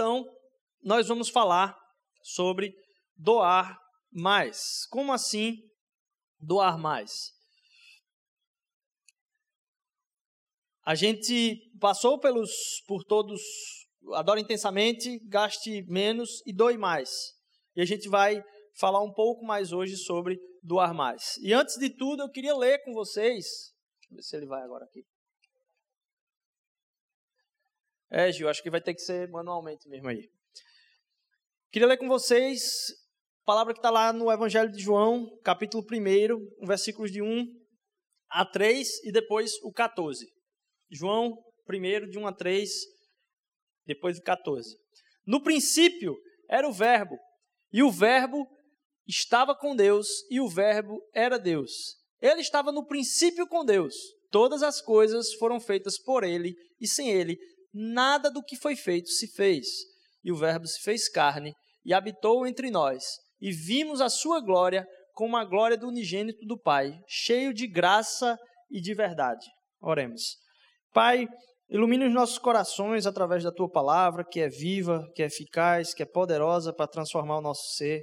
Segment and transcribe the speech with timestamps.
[0.00, 0.24] Então,
[0.82, 1.78] nós vamos falar
[2.22, 2.74] sobre
[3.14, 3.78] doar
[4.10, 4.86] mais.
[4.86, 5.58] Como assim
[6.38, 7.34] doar mais?
[10.86, 13.42] A gente passou pelos por todos,
[14.14, 17.10] adora intensamente, gaste menos e doe mais.
[17.76, 18.42] E a gente vai
[18.78, 21.36] falar um pouco mais hoje sobre doar mais.
[21.42, 23.44] E antes de tudo, eu queria ler com vocês,
[23.98, 25.04] deixa eu ver se ele vai agora aqui.
[28.12, 30.28] É, Gil, acho que vai ter que ser manualmente mesmo aí.
[31.70, 32.90] Queria ler com vocês
[33.42, 37.46] a palavra que está lá no Evangelho de João, capítulo 1, versículos de 1
[38.28, 40.26] a 3 e depois o 14.
[40.90, 41.38] João
[41.68, 42.68] 1, de 1 a 3,
[43.86, 44.76] depois o 14.
[45.24, 46.16] No princípio
[46.48, 47.16] era o Verbo,
[47.72, 48.44] e o Verbo
[49.06, 51.96] estava com Deus, e o Verbo era Deus.
[52.20, 53.94] Ele estava no princípio com Deus.
[54.32, 57.38] Todas as coisas foram feitas por ele, e sem ele
[57.72, 59.66] nada do que foi feito se fez.
[60.22, 61.54] E o Verbo se fez carne
[61.84, 63.04] e habitou entre nós,
[63.40, 68.38] e vimos a sua glória como a glória do unigênito do Pai, cheio de graça
[68.70, 69.46] e de verdade.
[69.80, 70.36] Oremos.
[70.92, 71.26] Pai,
[71.70, 76.02] ilumine os nossos corações através da tua palavra, que é viva, que é eficaz, que
[76.02, 78.02] é poderosa para transformar o nosso ser.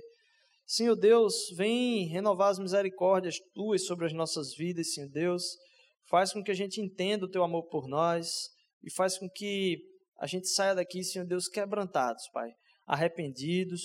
[0.65, 5.43] Senhor Deus, vem renovar as misericórdias tuas sobre as nossas vidas, Senhor Deus.
[6.09, 8.27] Faz com que a gente entenda o teu amor por nós
[8.83, 9.77] e faz com que
[10.19, 12.49] a gente saia daqui, Senhor Deus, quebrantados, Pai,
[12.85, 13.81] arrependidos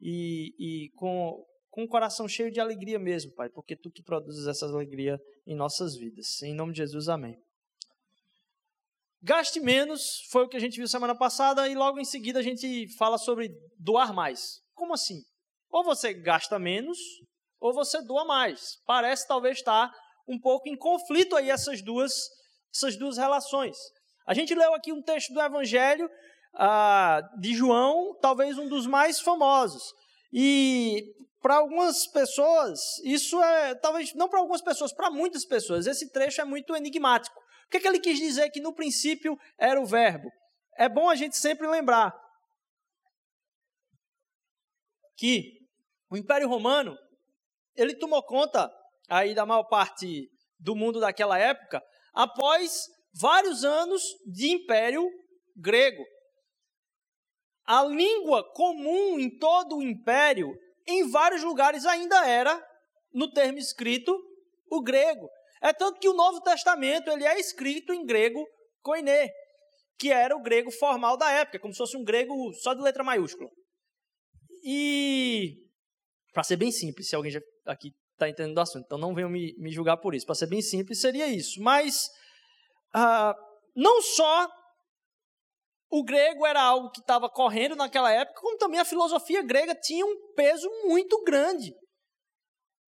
[0.00, 4.46] e, e com, com o coração cheio de alegria mesmo, Pai, porque Tu que produzes
[4.46, 6.42] essa alegria em nossas vidas.
[6.42, 7.36] Em nome de Jesus, amém.
[9.22, 12.42] Gaste menos foi o que a gente viu semana passada e logo em seguida a
[12.42, 14.60] gente fala sobre doar mais.
[14.74, 15.22] Como assim?
[15.70, 16.98] Ou você gasta menos
[17.58, 18.78] ou você doa mais.
[18.84, 19.90] Parece talvez estar
[20.28, 22.12] um pouco em conflito aí essas duas,
[22.74, 23.76] essas duas relações.
[24.26, 26.08] A gente leu aqui um texto do Evangelho
[26.54, 29.82] ah, de João, talvez um dos mais famosos.
[30.32, 36.10] E para algumas pessoas, isso é, talvez, não para algumas pessoas, para muitas pessoas, esse
[36.10, 37.38] trecho é muito enigmático.
[37.66, 40.30] O que, é que ele quis dizer que no princípio era o verbo?
[40.76, 42.14] É bom a gente sempre lembrar
[45.16, 45.52] que
[46.10, 46.96] o Império Romano,
[47.76, 48.70] ele tomou conta
[49.08, 51.82] aí da maior parte do mundo daquela época,
[52.14, 55.08] após vários anos de império
[55.56, 56.04] grego.
[57.64, 60.52] A língua comum em todo o império,
[60.86, 62.62] em vários lugares, ainda era,
[63.12, 64.14] no termo escrito,
[64.70, 65.28] o grego.
[65.62, 68.44] É tanto que o Novo Testamento ele é escrito em grego
[68.82, 69.30] koiné,
[69.98, 73.02] que era o grego formal da época, como se fosse um grego só de letra
[73.02, 73.48] maiúscula.
[74.62, 75.54] E,
[76.32, 79.30] para ser bem simples, se alguém já aqui está entendendo o assunto, então não venham
[79.30, 80.26] me, me julgar por isso.
[80.26, 81.62] Para ser bem simples, seria isso.
[81.62, 82.08] Mas
[82.94, 83.34] ah,
[83.74, 84.48] não só
[85.90, 90.04] o grego era algo que estava correndo naquela época, como também a filosofia grega tinha
[90.04, 91.74] um peso muito grande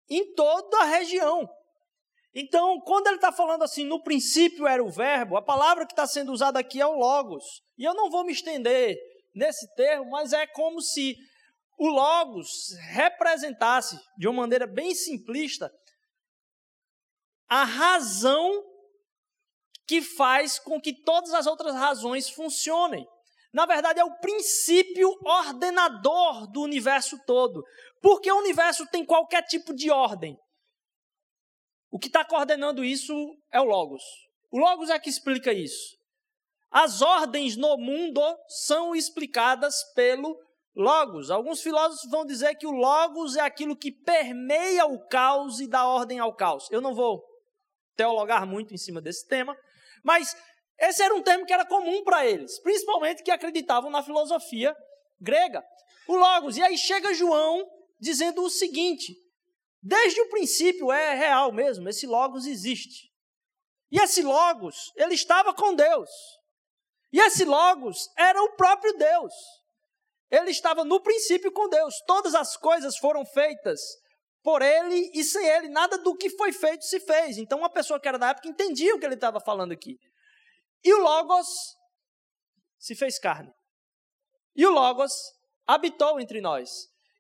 [0.10, 1.48] em toda a região.
[2.36, 6.08] Então, quando ele está falando assim, no princípio era o verbo, a palavra que está
[6.08, 7.44] sendo usada aqui é o logos.
[7.78, 8.96] E eu não vou me estender
[9.36, 11.16] nesse termo, mas é como se
[11.78, 12.50] o logos
[12.92, 15.72] representasse, de uma maneira bem simplista,
[17.48, 18.64] a razão
[19.94, 23.06] que faz com que todas as outras razões funcionem.
[23.54, 27.64] Na verdade, é o princípio ordenador do universo todo.
[28.02, 30.36] Porque o universo tem qualquer tipo de ordem.
[31.92, 33.14] O que está coordenando isso
[33.52, 34.02] é o Logos.
[34.52, 35.96] O Logos é que explica isso.
[36.72, 40.36] As ordens no mundo são explicadas pelo
[40.76, 41.30] Logos.
[41.30, 45.86] Alguns filósofos vão dizer que o Logos é aquilo que permeia o caos e dá
[45.86, 46.68] ordem ao caos.
[46.72, 47.24] Eu não vou
[47.96, 49.56] teologar muito em cima desse tema,
[50.04, 50.36] mas
[50.80, 54.76] esse era um termo que era comum para eles, principalmente que acreditavam na filosofia
[55.20, 55.64] grega,
[56.08, 56.58] o Logos.
[56.58, 57.66] E aí chega João
[58.00, 59.16] dizendo o seguinte:
[59.82, 63.12] desde o princípio é real mesmo, esse Logos existe.
[63.90, 66.10] E esse Logos, ele estava com Deus.
[67.12, 69.34] E esse Logos era o próprio Deus.
[70.32, 72.02] Ele estava no princípio com Deus.
[72.08, 73.80] Todas as coisas foram feitas
[74.44, 77.38] por ele e sem ele, nada do que foi feito se fez.
[77.38, 79.98] Então, uma pessoa que era da época entendia o que ele estava falando aqui.
[80.84, 81.48] E o Logos
[82.78, 83.50] se fez carne.
[84.54, 85.14] E o Logos
[85.66, 86.70] habitou entre nós.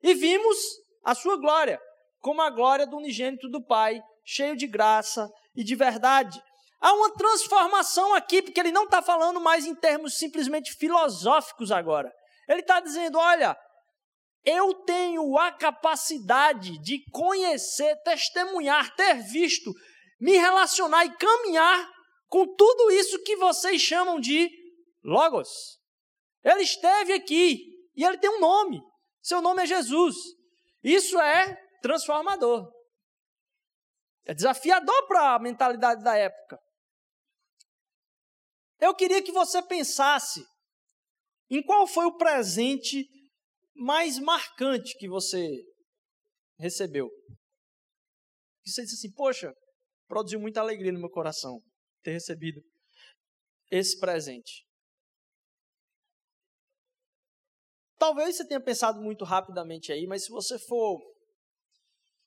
[0.04, 0.58] E vimos
[1.04, 1.80] a sua glória,
[2.20, 6.44] como a glória do unigênito do Pai, cheio de graça e de verdade.
[6.82, 12.14] Há uma transformação aqui, porque ele não está falando mais em termos simplesmente filosóficos agora.
[12.50, 13.58] Ele está dizendo: olha,
[14.46, 19.72] eu tenho a capacidade de conhecer, testemunhar, ter visto,
[20.20, 21.90] me relacionar e caminhar
[22.28, 24.50] com tudo isso que vocês chamam de
[25.04, 25.50] logos.
[26.44, 27.60] Ele esteve aqui
[27.96, 28.82] e ele tem um nome.
[29.22, 30.16] Seu nome é Jesus.
[30.84, 32.70] Isso é transformador.
[34.26, 36.60] É desafiador para a mentalidade da época.
[38.80, 40.46] Eu queria que você pensasse
[41.50, 43.08] em qual foi o presente
[43.76, 45.48] mais marcante que você
[46.60, 47.10] recebeu.
[48.66, 49.54] E você disse assim: Poxa,
[50.08, 51.62] produziu muita alegria no meu coração
[52.02, 52.62] ter recebido
[53.72, 54.66] esse presente.
[57.98, 61.02] Talvez você tenha pensado muito rapidamente aí, mas se você for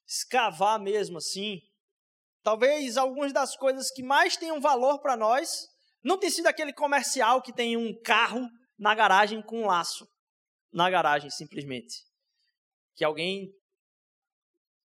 [0.07, 1.61] escavar mesmo assim,
[2.43, 5.67] talvez algumas das coisas que mais tenham valor para nós
[6.03, 8.49] não tenha sido aquele comercial que tem um carro
[8.79, 10.07] na garagem com um laço.
[10.77, 12.05] Na garagem, simplesmente.
[12.95, 13.51] Que alguém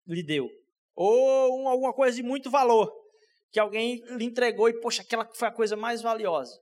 [0.07, 0.50] lhe deu.
[0.95, 2.89] Ou um, alguma coisa de muito valor.
[3.51, 6.57] Que alguém lhe entregou e, poxa, aquela foi a coisa mais valiosa.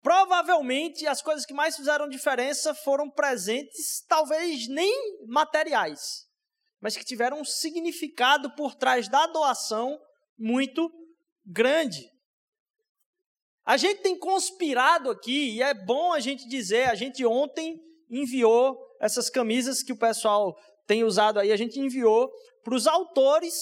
[0.00, 6.24] Provavelmente as coisas que mais fizeram diferença foram presentes, talvez nem materiais,
[6.80, 10.00] mas que tiveram um significado por trás da doação
[10.38, 10.90] muito
[11.44, 12.08] grande.
[13.68, 17.78] A gente tem conspirado aqui, e é bom a gente dizer, a gente ontem
[18.10, 20.56] enviou essas camisas que o pessoal
[20.86, 22.30] tem usado aí, a gente enviou
[22.64, 23.52] para os autores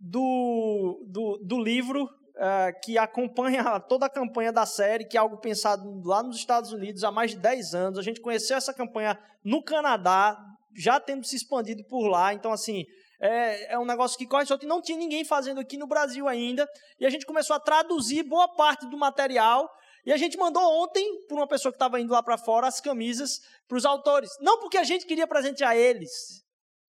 [0.00, 5.38] do, do, do livro uh, que acompanha toda a campanha da série, que é algo
[5.38, 7.98] pensado lá nos Estados Unidos há mais de 10 anos.
[8.00, 10.36] A gente conheceu essa campanha no Canadá,
[10.74, 12.34] já tendo se expandido por lá.
[12.34, 12.84] Então, assim,
[13.20, 16.28] é, é, um negócio que corre só que não tinha ninguém fazendo aqui no Brasil
[16.28, 16.68] ainda.
[17.00, 19.70] E a gente começou a traduzir boa parte do material.
[20.04, 22.80] E a gente mandou ontem, por uma pessoa que estava indo lá para fora, as
[22.80, 24.30] camisas para os autores.
[24.40, 26.10] Não porque a gente queria presentear eles.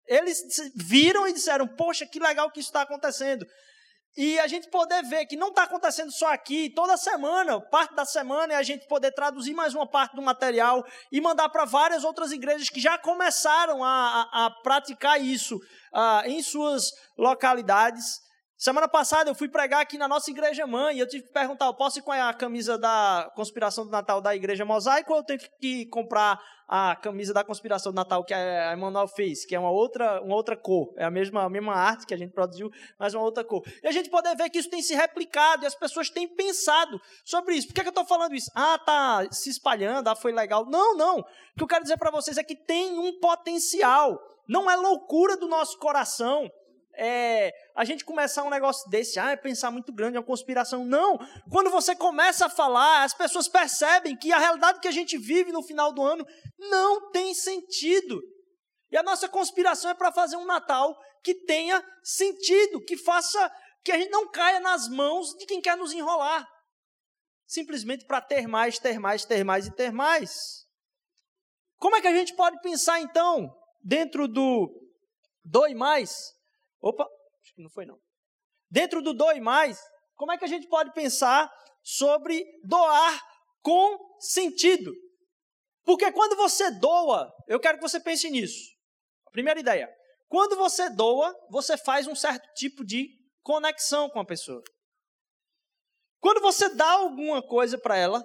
[0.06, 0.42] Eles
[0.74, 3.46] viram e disseram: Poxa, que legal que isso está acontecendo.
[4.14, 8.04] E a gente poder ver que não está acontecendo só aqui, toda semana, parte da
[8.04, 12.04] semana, é a gente poder traduzir mais uma parte do material e mandar para várias
[12.04, 18.20] outras igrejas que já começaram a, a, a praticar isso uh, em suas localidades.
[18.62, 21.66] Semana passada eu fui pregar aqui na nossa igreja mãe e eu tive que perguntar:
[21.66, 25.24] eu posso ir com a camisa da conspiração do Natal da igreja Mosaico ou eu
[25.24, 29.58] tenho que comprar a camisa da conspiração do Natal que a Emanuel fez, que é
[29.58, 30.94] uma outra, uma outra cor?
[30.96, 33.64] É a mesma, a mesma arte que a gente produziu, mas uma outra cor.
[33.82, 37.00] E a gente poder ver que isso tem se replicado e as pessoas têm pensado
[37.24, 37.66] sobre isso.
[37.66, 38.48] Por que, é que eu estou falando isso?
[38.54, 40.66] Ah, tá se espalhando, ah, foi legal.
[40.66, 41.18] Não, não.
[41.18, 41.24] O
[41.56, 44.22] que eu quero dizer para vocês é que tem um potencial.
[44.46, 46.48] Não é loucura do nosso coração
[46.94, 50.84] é, a gente começar um negócio desse, ah, é pensar muito grande, é uma conspiração.
[50.84, 51.18] Não!
[51.50, 55.52] Quando você começa a falar, as pessoas percebem que a realidade que a gente vive
[55.52, 56.26] no final do ano
[56.58, 58.20] não tem sentido.
[58.90, 60.94] E a nossa conspiração é para fazer um Natal
[61.24, 63.50] que tenha sentido, que faça
[63.84, 66.46] que a gente não caia nas mãos de quem quer nos enrolar.
[67.46, 70.66] Simplesmente para ter mais, ter mais, ter mais e ter mais.
[71.78, 73.50] Como é que a gente pode pensar então,
[73.82, 74.70] dentro do
[75.44, 76.32] doe mais,
[76.82, 77.04] Opa,
[77.42, 77.98] acho que não foi não.
[78.68, 79.80] Dentro do doe mais,
[80.16, 81.50] como é que a gente pode pensar
[81.82, 83.22] sobre doar
[83.62, 84.92] com sentido?
[85.84, 88.70] Porque quando você doa, eu quero que você pense nisso.
[89.30, 89.88] Primeira ideia.
[90.28, 93.08] Quando você doa, você faz um certo tipo de
[93.42, 94.62] conexão com a pessoa.
[96.20, 98.24] Quando você dá alguma coisa para ela,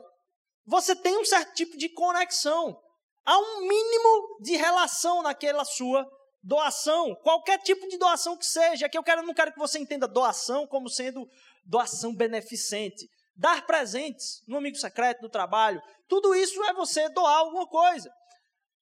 [0.65, 2.79] você tem um certo tipo de conexão.
[3.25, 6.07] Há um mínimo de relação naquela sua
[6.41, 10.07] doação, qualquer tipo de doação que seja, que eu quero, não quero que você entenda
[10.07, 11.27] doação como sendo
[11.65, 13.07] doação beneficente.
[13.35, 18.09] Dar presentes no amigo secreto, do trabalho, tudo isso é você doar alguma coisa.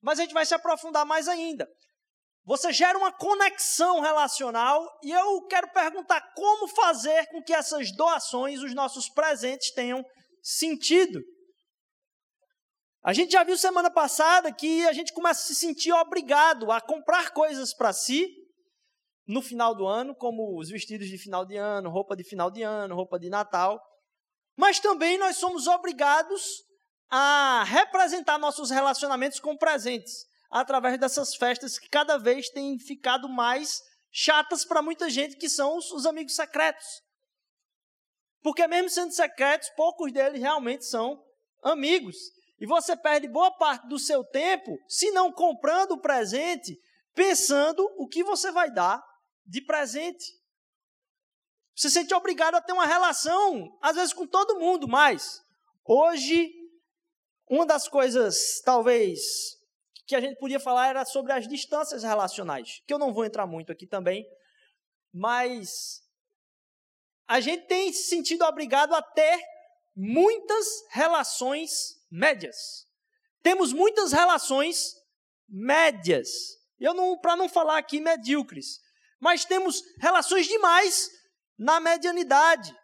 [0.01, 1.67] Mas a gente vai se aprofundar mais ainda.
[2.45, 8.61] Você gera uma conexão relacional e eu quero perguntar como fazer com que essas doações,
[8.61, 10.05] os nossos presentes, tenham
[10.43, 11.19] sentido.
[13.05, 16.81] A gente já viu semana passada que a gente começa a se sentir obrigado a
[16.81, 18.27] comprar coisas para si
[19.27, 22.63] no final do ano, como os vestidos de final de ano, roupa de final de
[22.63, 23.79] ano, roupa de Natal.
[24.57, 26.63] Mas também nós somos obrigados
[27.07, 33.83] a representar nossos relacionamentos com presentes, através dessas festas que cada vez têm ficado mais
[34.11, 36.87] chatas para muita gente, que são os, os amigos secretos.
[38.41, 41.23] Porque, mesmo sendo secretos, poucos deles realmente são
[41.63, 42.17] amigos.
[42.59, 46.79] E você perde boa parte do seu tempo, se não comprando o presente,
[47.13, 49.03] pensando o que você vai dar
[49.45, 50.33] de presente.
[51.75, 55.41] Você se sente obrigado a ter uma relação, às vezes com todo mundo, mas
[55.83, 56.49] hoje,
[57.49, 59.19] uma das coisas, talvez,
[60.07, 63.45] que a gente podia falar era sobre as distâncias relacionais, que eu não vou entrar
[63.45, 64.25] muito aqui também,
[65.13, 66.01] mas
[67.27, 69.37] a gente tem se sentido obrigado a ter
[69.95, 72.85] muitas relações médias.
[73.43, 74.93] Temos muitas relações
[75.47, 76.29] médias.
[76.79, 78.79] Eu não, para não falar aqui medíocres,
[79.19, 81.09] mas temos relações demais
[81.57, 82.75] na medianidade.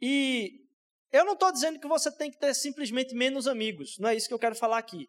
[0.00, 0.52] E
[1.12, 4.28] eu não estou dizendo que você tem que ter simplesmente menos amigos, não é isso
[4.28, 5.06] que eu quero falar aqui.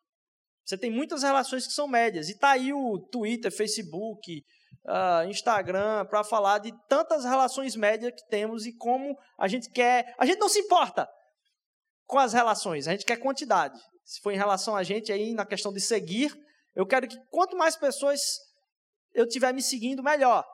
[0.65, 4.43] Você tem muitas relações que são médias, e está aí o Twitter, Facebook,
[4.85, 10.13] uh, Instagram, para falar de tantas relações médias que temos e como a gente quer.
[10.17, 11.07] A gente não se importa
[12.11, 13.79] com as relações, a gente quer quantidade.
[14.03, 16.29] Se for em relação a gente aí na questão de seguir,
[16.75, 18.19] eu quero que quanto mais pessoas
[19.13, 20.45] eu tiver me seguindo, melhor.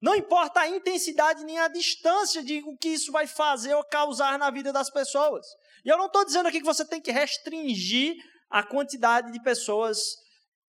[0.00, 4.38] Não importa a intensidade nem a distância de o que isso vai fazer ou causar
[4.38, 5.46] na vida das pessoas.
[5.84, 8.16] E eu não estou dizendo aqui que você tem que restringir
[8.48, 9.98] a quantidade de pessoas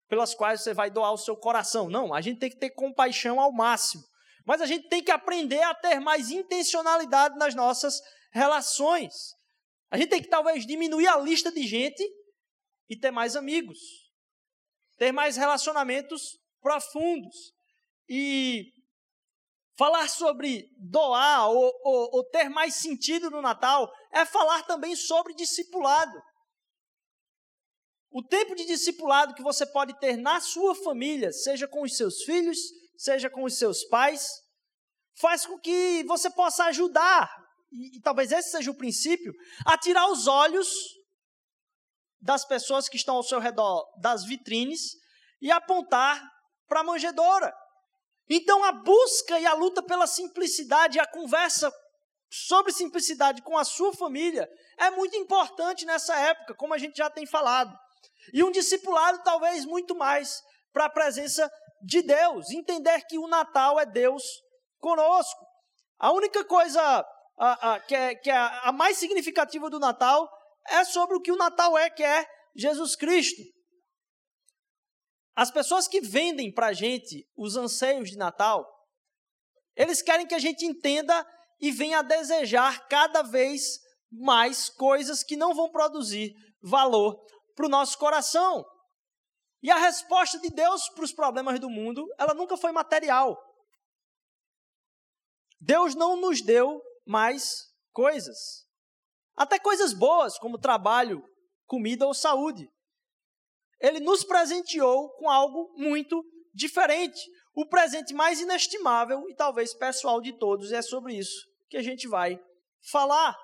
[0.09, 1.89] pelas quais você vai doar o seu coração.
[1.89, 4.03] Não, a gente tem que ter compaixão ao máximo.
[4.45, 8.01] Mas a gente tem que aprender a ter mais intencionalidade nas nossas
[8.33, 9.13] relações.
[9.93, 12.03] A gente tem que talvez diminuir a lista de gente
[12.89, 13.77] e ter mais amigos.
[14.97, 17.53] Ter mais relacionamentos profundos.
[18.09, 18.73] E
[19.75, 25.33] Falar sobre doar ou, ou, ou, ter mais sentido no Natal é falar também sobre
[25.33, 26.21] discipulado.
[28.11, 32.21] O tempo de discipulado que você pode ter na sua família, seja com os seus
[32.21, 32.59] filhos,
[32.95, 34.27] seja com os seus pais,
[35.19, 37.27] faz com que você possa ajudar,
[37.73, 39.33] e, e talvez esse seja o princípio,
[39.65, 40.69] a tirar os olhos
[42.21, 44.93] das pessoas que estão ao seu redor das vitrines
[45.41, 46.21] e apontar
[46.67, 47.53] para a manjedoura.
[48.29, 51.71] Então a busca e a luta pela simplicidade, a conversa
[52.31, 57.09] sobre simplicidade com a sua família é muito importante nessa época, como a gente já
[57.09, 57.77] tem falado.
[58.33, 61.51] E um discipulado talvez muito mais para a presença
[61.83, 64.23] de Deus, entender que o Natal é Deus
[64.79, 65.45] conosco.
[65.99, 67.05] A única coisa
[67.37, 70.29] a, a, que, é, que é a mais significativa do Natal
[70.67, 72.25] é sobre o que o Natal é, que é
[72.55, 73.41] Jesus Cristo.
[75.35, 78.67] As pessoas que vendem para a gente os anseios de Natal,
[79.75, 81.25] eles querem que a gente entenda
[81.59, 83.79] e venha a desejar cada vez
[84.11, 87.19] mais coisas que não vão produzir valor
[87.55, 88.63] para o nosso coração.
[89.61, 93.41] E a resposta de Deus para os problemas do mundo, ela nunca foi material.
[95.59, 98.65] Deus não nos deu mais coisas.
[99.35, 101.23] Até coisas boas, como trabalho,
[101.65, 102.69] comida ou saúde
[103.83, 107.19] ele nos presenteou com algo muito diferente.
[107.53, 111.83] O presente mais inestimável e talvez pessoal de todos, e é sobre isso que a
[111.83, 112.39] gente vai
[112.89, 113.37] falar.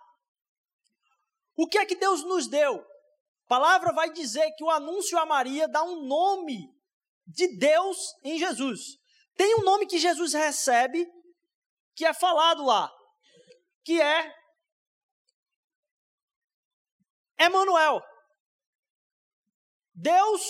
[1.57, 2.75] O que é que Deus nos deu?
[2.75, 6.73] A palavra vai dizer que o anúncio a Maria dá um nome
[7.27, 8.79] de Deus em Jesus.
[9.35, 11.05] Tem um nome que Jesus recebe,
[11.95, 12.89] que é falado lá,
[13.89, 14.31] que é
[17.39, 17.99] Emanuel.
[19.95, 20.43] Deus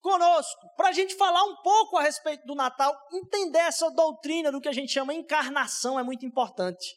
[0.00, 0.60] conosco.
[0.76, 4.68] Para a gente falar um pouco a respeito do Natal, entender essa doutrina do que
[4.68, 6.96] a gente chama encarnação é muito importante.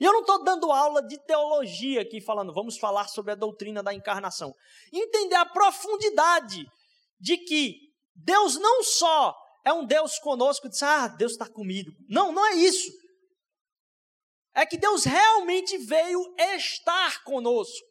[0.00, 3.82] E eu não estou dando aula de teologia aqui, falando, vamos falar sobre a doutrina
[3.82, 4.54] da encarnação.
[4.90, 6.64] Entender a profundidade
[7.20, 7.74] de que
[8.14, 11.92] Deus não só é um Deus conosco, diz, ah, Deus está comigo.
[12.08, 12.90] Não, não é isso.
[14.56, 17.86] É que Deus realmente veio estar conosco.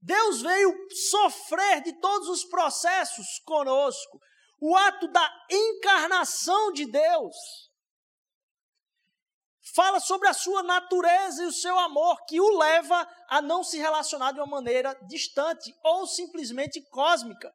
[0.00, 0.74] Deus veio
[1.10, 4.18] sofrer de todos os processos conosco.
[4.58, 7.36] O ato da encarnação de Deus
[9.74, 13.76] fala sobre a sua natureza e o seu amor que o leva a não se
[13.76, 17.54] relacionar de uma maneira distante ou simplesmente cósmica.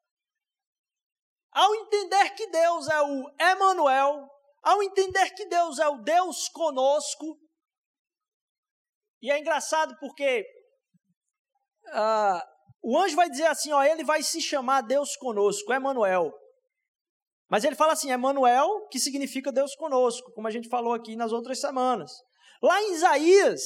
[1.52, 4.30] Ao entender que Deus é o Emanuel,
[4.62, 7.40] ao entender que Deus é o Deus conosco,
[9.26, 10.46] e é engraçado porque
[11.92, 12.46] ah,
[12.84, 16.32] o anjo vai dizer assim, ó, ele vai se chamar Deus conosco, Emanuel.
[17.50, 21.32] Mas ele fala assim, Emanuel, que significa Deus conosco, como a gente falou aqui nas
[21.32, 22.12] outras semanas.
[22.62, 23.64] Lá em Isaías,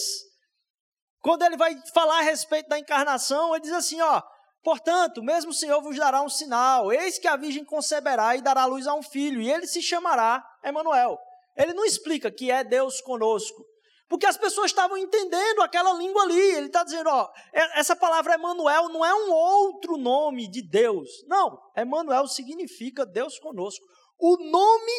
[1.19, 4.21] quando ele vai falar a respeito da encarnação, ele diz assim, ó,
[4.63, 8.63] portanto, mesmo o Senhor vos dará um sinal, eis que a virgem conceberá e dará
[8.63, 11.19] luz a um filho, e ele se chamará Emanuel.
[11.57, 13.65] Ele não explica que é Deus conosco,
[14.09, 16.51] porque as pessoas estavam entendendo aquela língua ali.
[16.55, 21.07] Ele está dizendo, ó, é, essa palavra Emanuel não é um outro nome de Deus.
[21.27, 23.85] Não, Emanuel significa Deus conosco.
[24.17, 24.91] O nome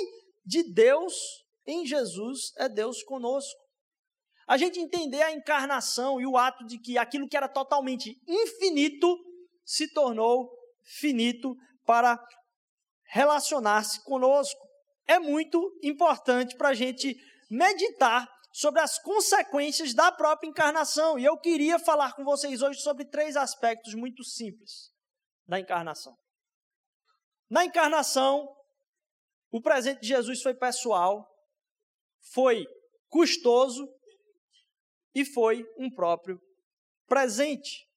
[0.47, 1.13] de Deus
[1.67, 3.59] em Jesus é Deus conosco.
[4.47, 9.19] A gente entender a encarnação e o ato de que aquilo que era totalmente infinito
[9.65, 10.49] se tornou
[11.01, 12.17] finito para
[13.09, 14.61] relacionar-se conosco.
[15.07, 17.17] É muito importante para a gente
[17.51, 21.19] meditar sobre as consequências da própria encarnação.
[21.19, 24.91] E eu queria falar com vocês hoje sobre três aspectos muito simples
[25.47, 26.17] da encarnação.
[27.49, 28.49] Na encarnação,
[29.51, 31.29] o presente de Jesus foi pessoal,
[32.33, 32.65] foi
[33.09, 33.89] custoso
[35.15, 36.41] e foi um próprio
[37.07, 37.89] presente.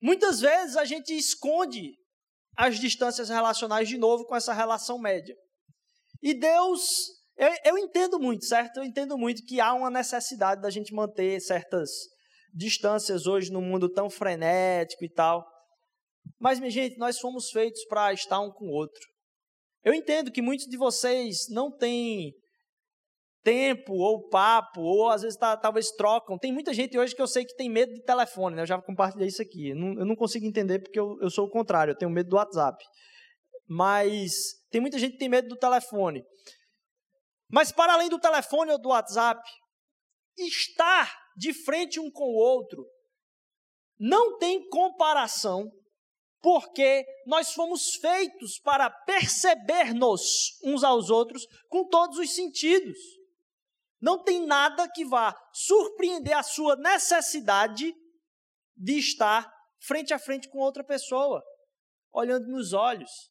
[0.00, 1.94] Muitas vezes a gente esconde
[2.56, 5.36] as distâncias relacionais de novo com essa relação média.
[6.22, 6.82] E Deus,
[7.36, 8.78] eu, eu, entendo muito, certo?
[8.78, 11.90] Eu entendo muito que há uma necessidade da gente manter certas
[12.54, 15.46] distâncias hoje no mundo tão frenético e tal.
[16.38, 19.00] Mas, minha gente, nós fomos feitos para estar um com o outro.
[19.82, 22.34] Eu entendo que muitos de vocês não têm
[23.42, 26.38] tempo ou papo, ou às vezes tá, talvez trocam.
[26.38, 28.62] Tem muita gente hoje que eu sei que tem medo de telefone, né?
[28.62, 29.70] Eu já compartilhei isso aqui.
[29.70, 32.28] Eu não, eu não consigo entender porque eu, eu sou o contrário, eu tenho medo
[32.28, 32.76] do WhatsApp.
[33.66, 36.24] Mas tem muita gente que tem medo do telefone.
[37.50, 39.42] Mas para além do telefone ou do WhatsApp,
[40.38, 42.86] estar de frente um com o outro
[43.98, 45.70] não tem comparação,
[46.40, 52.96] porque nós fomos feitos para perceber-nos uns aos outros com todos os sentidos.
[54.00, 57.94] Não tem nada que vá surpreender a sua necessidade
[58.74, 61.42] de estar frente a frente com outra pessoa,
[62.10, 63.30] olhando nos olhos,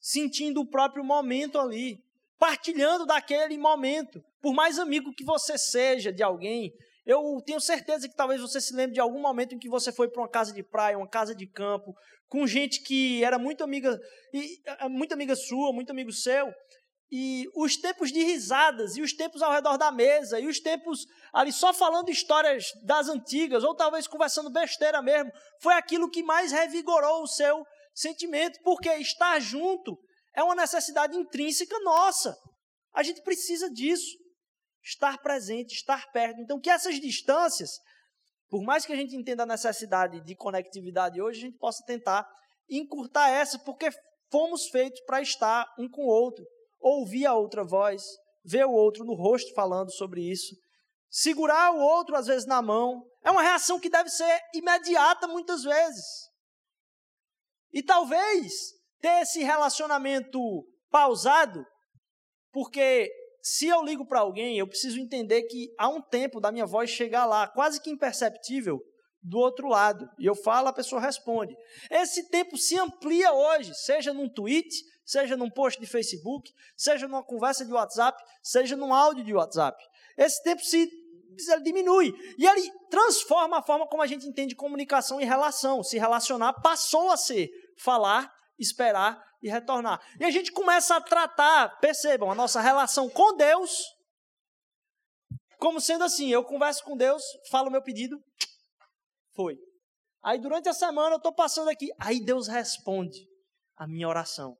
[0.00, 1.98] sentindo o próprio momento ali,
[2.38, 4.22] partilhando daquele momento.
[4.40, 6.72] Por mais amigo que você seja de alguém,
[7.04, 10.08] eu tenho certeza que talvez você se lembre de algum momento em que você foi
[10.08, 11.94] para uma casa de praia, uma casa de campo,
[12.28, 13.98] com gente que era muito amiga,
[14.88, 16.52] muito amiga sua, muito amigo seu,
[17.12, 21.06] e os tempos de risadas, e os tempos ao redor da mesa, e os tempos
[21.32, 26.52] ali só falando histórias das antigas, ou talvez conversando besteira mesmo, foi aquilo que mais
[26.52, 27.66] revigorou o seu
[28.00, 29.98] sentimento, porque estar junto
[30.34, 32.36] é uma necessidade intrínseca nossa.
[32.94, 34.18] A gente precisa disso.
[34.82, 36.40] Estar presente, estar perto.
[36.40, 37.70] Então, que essas distâncias,
[38.48, 42.26] por mais que a gente entenda a necessidade de conectividade hoje, a gente possa tentar
[42.68, 43.90] encurtar essa, porque
[44.30, 46.44] fomos feitos para estar um com o outro
[46.80, 48.02] ouvir a outra voz,
[48.44, 50.56] ver o outro no rosto falando sobre isso,
[51.10, 55.62] segurar o outro às vezes na mão, é uma reação que deve ser imediata muitas
[55.62, 56.29] vezes.
[57.72, 58.52] E talvez
[59.00, 60.38] ter esse relacionamento
[60.90, 61.64] pausado,
[62.52, 63.10] porque
[63.42, 66.90] se eu ligo para alguém, eu preciso entender que há um tempo da minha voz
[66.90, 68.78] chegar lá, quase que imperceptível,
[69.22, 70.08] do outro lado.
[70.18, 71.54] E eu falo, a pessoa responde.
[71.90, 74.68] Esse tempo se amplia hoje, seja num tweet,
[75.04, 79.76] seja num post de Facebook, seja numa conversa de WhatsApp, seja num áudio de WhatsApp.
[80.16, 80.88] Esse tempo se
[81.48, 82.12] ele diminui.
[82.38, 85.82] E ele transforma a forma como a gente entende comunicação e relação.
[85.82, 90.00] Se relacionar passou a ser falar, esperar e retornar.
[90.18, 93.70] E a gente começa a tratar, percebam, a nossa relação com Deus
[95.60, 98.18] como sendo assim: eu converso com Deus, falo meu pedido,
[99.36, 99.56] foi.
[100.24, 103.28] Aí durante a semana eu estou passando aqui, aí Deus responde
[103.76, 104.56] a minha oração.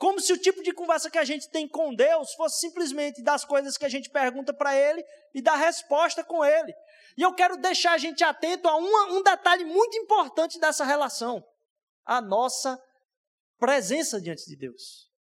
[0.00, 3.44] Como se o tipo de conversa que a gente tem com Deus fosse simplesmente das
[3.44, 6.74] coisas que a gente pergunta para Ele e dar resposta com Ele.
[7.18, 11.46] E eu quero deixar a gente atento a uma, um detalhe muito importante dessa relação:
[12.02, 12.82] a nossa
[13.58, 15.12] presença diante de Deus.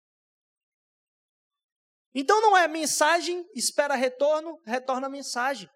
[2.16, 5.70] Então não é mensagem, espera retorno, retorna mensagem.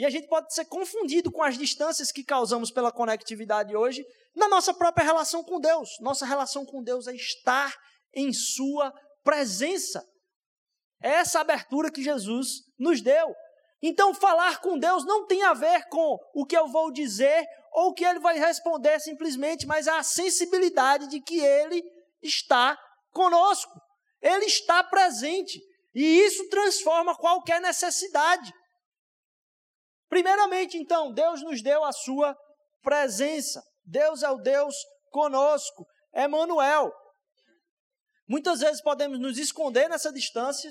[0.00, 4.02] E a gente pode ser confundido com as distâncias que causamos pela conectividade hoje
[4.34, 5.90] na nossa própria relação com Deus.
[6.00, 7.76] Nossa relação com Deus é estar
[8.14, 10.02] em Sua presença.
[11.02, 13.34] É essa abertura que Jesus nos deu.
[13.82, 17.90] Então, falar com Deus não tem a ver com o que eu vou dizer ou
[17.90, 21.84] o que ele vai responder simplesmente, mas a sensibilidade de que ele
[22.22, 22.74] está
[23.10, 23.78] conosco.
[24.22, 25.60] Ele está presente.
[25.94, 28.50] E isso transforma qualquer necessidade.
[30.10, 32.36] Primeiramente, então, Deus nos deu a sua
[32.82, 33.64] presença.
[33.84, 34.74] Deus é o Deus
[35.10, 36.92] conosco, Emmanuel.
[38.28, 40.70] Muitas vezes podemos nos esconder nessa distância,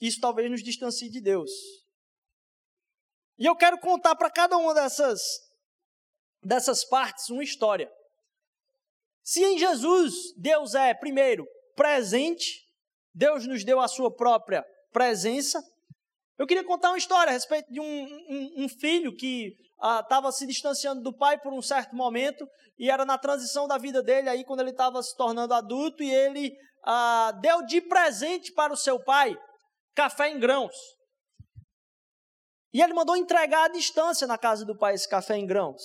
[0.00, 1.50] isso talvez nos distancie de Deus.
[3.38, 5.20] E eu quero contar para cada uma dessas,
[6.42, 7.90] dessas partes uma história.
[9.22, 12.66] Se em Jesus Deus é, primeiro, presente,
[13.14, 15.62] Deus nos deu a sua própria presença.
[16.38, 20.32] Eu queria contar uma história a respeito de um, um, um filho que estava ah,
[20.32, 22.46] se distanciando do pai por um certo momento
[22.78, 26.10] e era na transição da vida dele aí quando ele estava se tornando adulto e
[26.12, 26.52] ele
[26.84, 29.36] ah, deu de presente para o seu pai
[29.94, 30.74] café em grãos.
[32.72, 35.82] E ele mandou entregar à distância na casa do pai esse café em grãos.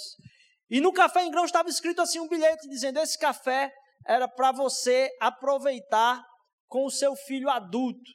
[0.70, 3.72] E no café em grãos estava escrito assim um bilhete dizendo: esse café
[4.06, 6.24] era para você aproveitar
[6.68, 8.12] com o seu filho adulto.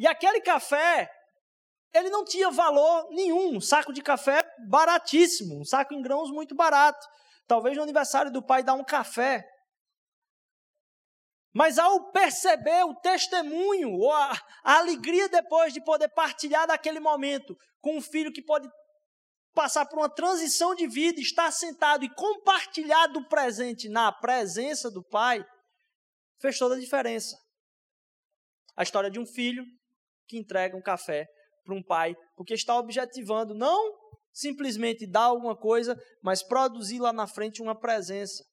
[0.00, 1.12] E aquele café,
[1.92, 3.56] ele não tinha valor nenhum.
[3.56, 7.06] Um saco de café baratíssimo, um saco em grãos muito barato.
[7.46, 9.46] Talvez no aniversário do pai dar um café.
[11.52, 14.32] Mas ao perceber o testemunho, ou a,
[14.64, 18.66] a, alegria depois de poder partilhar daquele momento com um filho que pode
[19.52, 25.04] passar por uma transição de vida, estar sentado e compartilhar do presente na presença do
[25.04, 25.44] pai,
[26.40, 27.36] fez toda a diferença.
[28.74, 29.62] A história de um filho
[30.30, 31.26] que entrega um café
[31.64, 33.98] para um pai, porque está objetivando não
[34.32, 38.44] simplesmente dar alguma coisa, mas produzir lá na frente uma presença.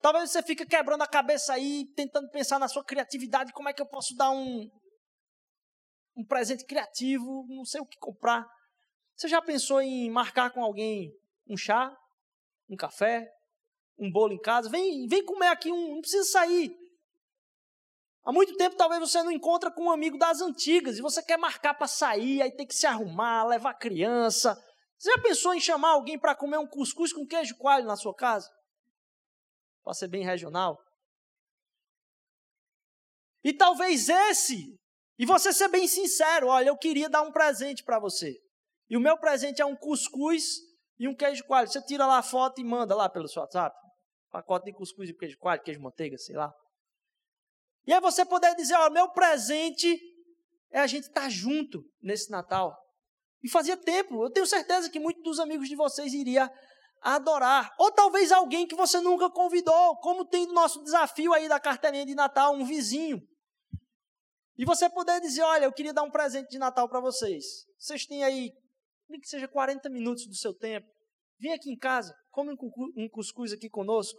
[0.00, 3.80] Talvez você fique quebrando a cabeça aí, tentando pensar na sua criatividade, como é que
[3.80, 4.68] eu posso dar um,
[6.16, 8.44] um presente criativo, não sei o que comprar.
[9.16, 11.12] Você já pensou em marcar com alguém
[11.48, 11.96] um chá,
[12.68, 13.30] um café,
[13.96, 14.68] um bolo em casa?
[14.68, 16.76] Vem, vem comer aqui, um, não precisa sair.
[18.24, 21.36] Há muito tempo talvez você não encontra com um amigo das antigas e você quer
[21.36, 24.58] marcar para sair, aí tem que se arrumar, levar criança.
[24.98, 28.14] Você já pensou em chamar alguém para comer um cuscuz com queijo coalho na sua
[28.14, 28.50] casa?
[29.82, 30.78] Para ser bem regional.
[33.44, 34.74] E talvez esse,
[35.18, 38.34] e você ser bem sincero, olha, eu queria dar um presente para você.
[38.88, 40.60] E o meu presente é um cuscuz
[40.98, 41.68] e um queijo coalho.
[41.68, 43.76] Você tira lá a foto e manda lá pelo seu WhatsApp.
[44.30, 46.50] Pacote de cuscuz e queijo coalho, queijo manteiga, sei lá.
[47.86, 50.00] E aí você poder dizer, ó, meu presente
[50.70, 52.74] é a gente estar tá junto nesse Natal.
[53.42, 56.48] E fazia tempo, eu tenho certeza que muitos dos amigos de vocês iriam
[57.02, 57.70] adorar.
[57.78, 62.06] Ou talvez alguém que você nunca convidou, como tem no nosso desafio aí da carteirinha
[62.06, 63.20] de Natal, um vizinho.
[64.56, 67.44] E você poder dizer, olha, eu queria dar um presente de Natal para vocês.
[67.78, 68.50] Vocês têm aí,
[69.08, 70.86] nem que seja 40 minutos do seu tempo.
[71.38, 72.52] Vem aqui em casa, come
[72.96, 74.18] um cuscuz aqui conosco.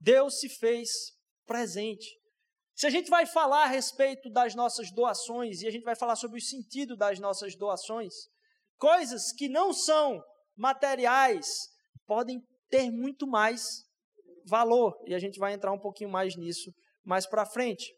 [0.00, 1.17] Deus se fez
[1.48, 2.06] presente.
[2.76, 6.14] Se a gente vai falar a respeito das nossas doações e a gente vai falar
[6.14, 8.14] sobre o sentido das nossas doações,
[8.76, 10.22] coisas que não são
[10.56, 11.48] materiais
[12.06, 13.82] podem ter muito mais
[14.46, 16.72] valor e a gente vai entrar um pouquinho mais nisso
[17.04, 17.92] mais para frente.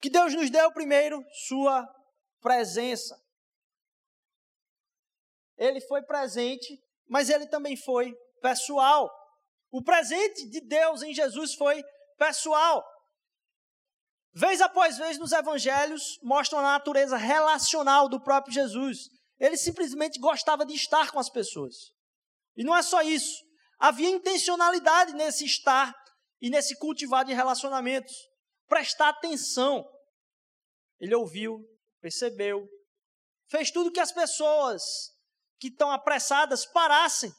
[0.00, 1.86] Que Deus nos deu primeiro sua
[2.40, 3.20] presença.
[5.58, 9.10] Ele foi presente, mas ele também foi pessoal.
[9.76, 11.84] O presente de Deus em Jesus foi
[12.16, 12.82] pessoal.
[14.32, 19.10] Vez após vez nos evangelhos mostram a natureza relacional do próprio Jesus.
[19.38, 21.92] Ele simplesmente gostava de estar com as pessoas.
[22.56, 23.44] E não é só isso.
[23.78, 25.94] Havia intencionalidade nesse estar
[26.40, 28.14] e nesse cultivar de relacionamentos.
[28.66, 29.86] Prestar atenção.
[30.98, 31.60] Ele ouviu,
[32.00, 32.66] percebeu,
[33.50, 34.82] fez tudo que as pessoas
[35.60, 37.30] que estão apressadas parassem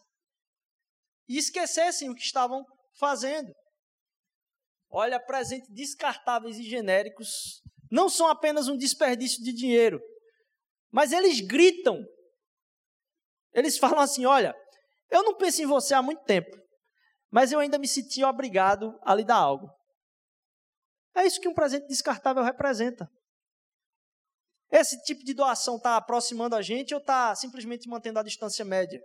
[1.28, 2.64] e esquecessem o que estavam
[2.98, 3.54] fazendo.
[4.90, 7.62] Olha, presentes descartáveis e genéricos
[7.92, 10.00] não são apenas um desperdício de dinheiro,
[10.92, 12.02] mas eles gritam.
[13.54, 14.56] Eles falam assim: olha,
[15.10, 16.56] eu não penso em você há muito tempo,
[17.30, 19.68] mas eu ainda me senti obrigado a lhe dar algo.
[21.16, 23.10] É isso que um presente descartável representa.
[24.72, 29.02] Esse tipo de doação está aproximando a gente ou está simplesmente mantendo a distância média?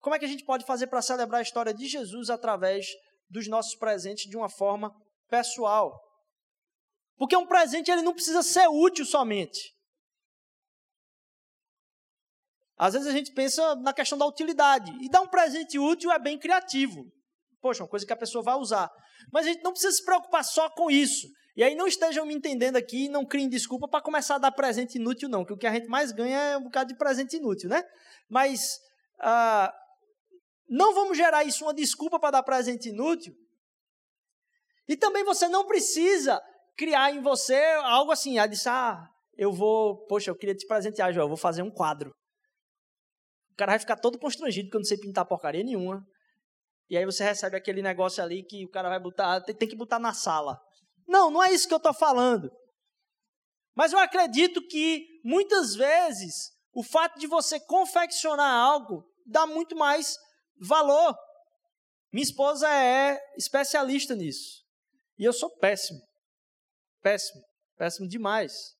[0.00, 2.86] Como é que a gente pode fazer para celebrar a história de Jesus através
[3.28, 4.94] dos nossos presentes de uma forma
[5.28, 5.98] pessoal?
[7.16, 9.74] Porque um presente ele não precisa ser útil somente.
[12.78, 14.92] Às vezes a gente pensa na questão da utilidade.
[15.02, 17.04] E dar um presente útil é bem criativo.
[17.60, 18.88] Poxa, uma coisa que a pessoa vai usar.
[19.32, 21.26] Mas a gente não precisa se preocupar só com isso.
[21.56, 24.96] E aí não estejam me entendendo aqui, não criem desculpa para começar a dar presente
[24.96, 25.44] inútil, não.
[25.44, 27.82] Que o que a gente mais ganha é um bocado de presente inútil, né?
[28.28, 28.78] Mas
[29.20, 29.74] ah,
[30.68, 33.34] não vamos gerar isso uma desculpa para dar presente inútil.
[34.86, 36.40] E também você não precisa
[36.76, 41.12] criar em você algo assim, a dizer, ah, eu vou, poxa, eu queria te presentear,
[41.12, 42.10] Joel, eu vou fazer um quadro.
[43.52, 46.04] O cara vai ficar todo constrangido porque eu não sei pintar porcaria nenhuma.
[46.88, 49.98] E aí você recebe aquele negócio ali que o cara vai botar, tem que botar
[49.98, 50.58] na sala.
[51.06, 52.50] Não, não é isso que eu estou falando.
[53.74, 60.16] Mas eu acredito que muitas vezes o fato de você confeccionar algo dá muito mais
[60.60, 61.16] valor.
[62.12, 64.62] Minha esposa é especialista nisso.
[65.18, 66.00] E eu sou péssimo.
[67.02, 67.42] Péssimo.
[67.76, 68.74] Péssimo demais.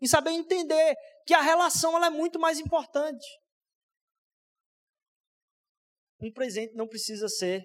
[0.00, 0.94] Em saber entender
[1.26, 3.26] que a relação ela é muito mais importante.
[6.20, 7.64] Um presente não precisa ser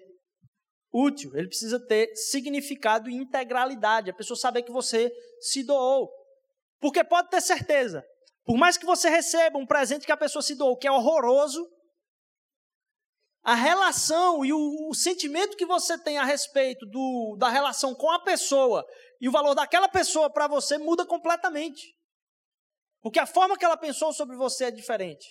[0.92, 4.10] útil, ele precisa ter significado e integralidade.
[4.10, 6.10] A pessoa saber que você se doou.
[6.80, 8.04] Porque pode ter certeza,
[8.44, 11.64] por mais que você receba um presente que a pessoa se doou, que é horroroso,
[13.42, 18.10] a relação e o, o, sentimento que você tem a respeito do, da relação com
[18.10, 18.86] a pessoa
[19.20, 21.92] e o valor daquela pessoa para você muda completamente.
[23.00, 25.26] Porque a forma que ela pensou sobre você é diferente.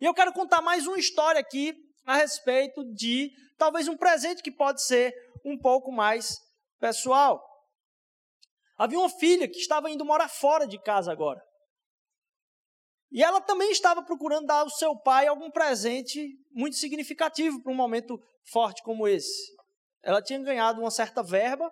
[0.00, 1.72] E eu quero contar mais uma história aqui
[2.04, 6.40] a respeito de talvez um presente que pode ser um pouco mais
[6.80, 7.40] pessoal.
[8.76, 11.40] Havia uma filha que estava indo morar fora de casa agora.
[13.12, 17.76] E ela também estava procurando dar ao seu pai algum presente muito significativo para um
[17.76, 18.18] momento
[18.50, 19.54] forte como esse.
[20.02, 21.70] Ela tinha ganhado uma certa verba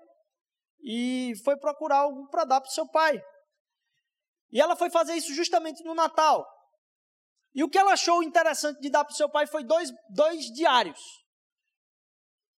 [0.82, 3.18] e foi procurar algo para dar para o seu pai.
[4.50, 6.46] E ela foi fazer isso justamente no Natal.
[7.54, 10.44] E o que ela achou interessante de dar para o seu pai foi dois, dois
[10.52, 11.00] diários.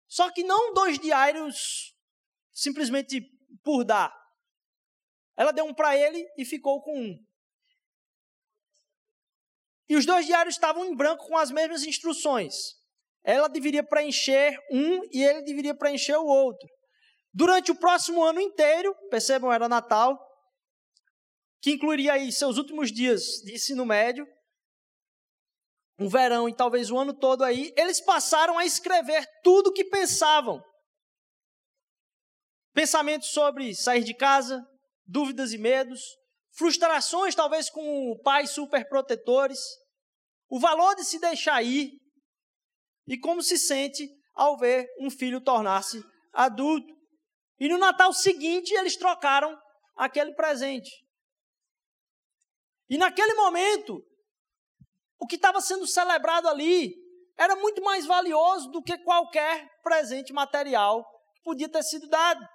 [0.08, 1.94] Só que não dois diários
[2.50, 3.22] simplesmente
[3.62, 4.12] por dar.
[5.36, 7.31] Ela deu um para ele e ficou com um.
[9.88, 12.54] E os dois diários estavam em branco com as mesmas instruções.
[13.24, 16.68] Ela deveria preencher um e ele deveria preencher o outro.
[17.32, 20.18] Durante o próximo ano inteiro, percebam, era Natal,
[21.60, 24.26] que incluiria aí seus últimos dias de ensino médio,
[25.98, 29.84] um verão e talvez o ano todo aí, eles passaram a escrever tudo o que
[29.84, 30.62] pensavam.
[32.74, 34.66] Pensamentos sobre sair de casa,
[35.06, 36.00] dúvidas e medos,
[36.52, 39.58] frustrações talvez com pais superprotetores,
[40.48, 41.92] o valor de se deixar ir
[43.06, 46.92] e como se sente ao ver um filho tornar-se adulto.
[47.58, 49.58] E no Natal seguinte eles trocaram
[49.96, 50.90] aquele presente.
[52.88, 54.04] E naquele momento,
[55.18, 56.94] o que estava sendo celebrado ali
[57.38, 62.46] era muito mais valioso do que qualquer presente material que podia ter sido dado.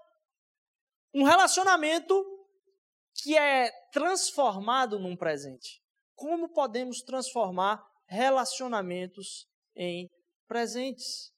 [1.14, 2.24] Um relacionamento
[3.16, 5.82] que é transformado num presente.
[6.14, 10.08] Como podemos transformar relacionamentos em
[10.48, 11.32] presentes?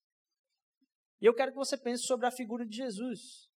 [1.21, 3.47] E eu quero que você pense sobre a figura de Jesus.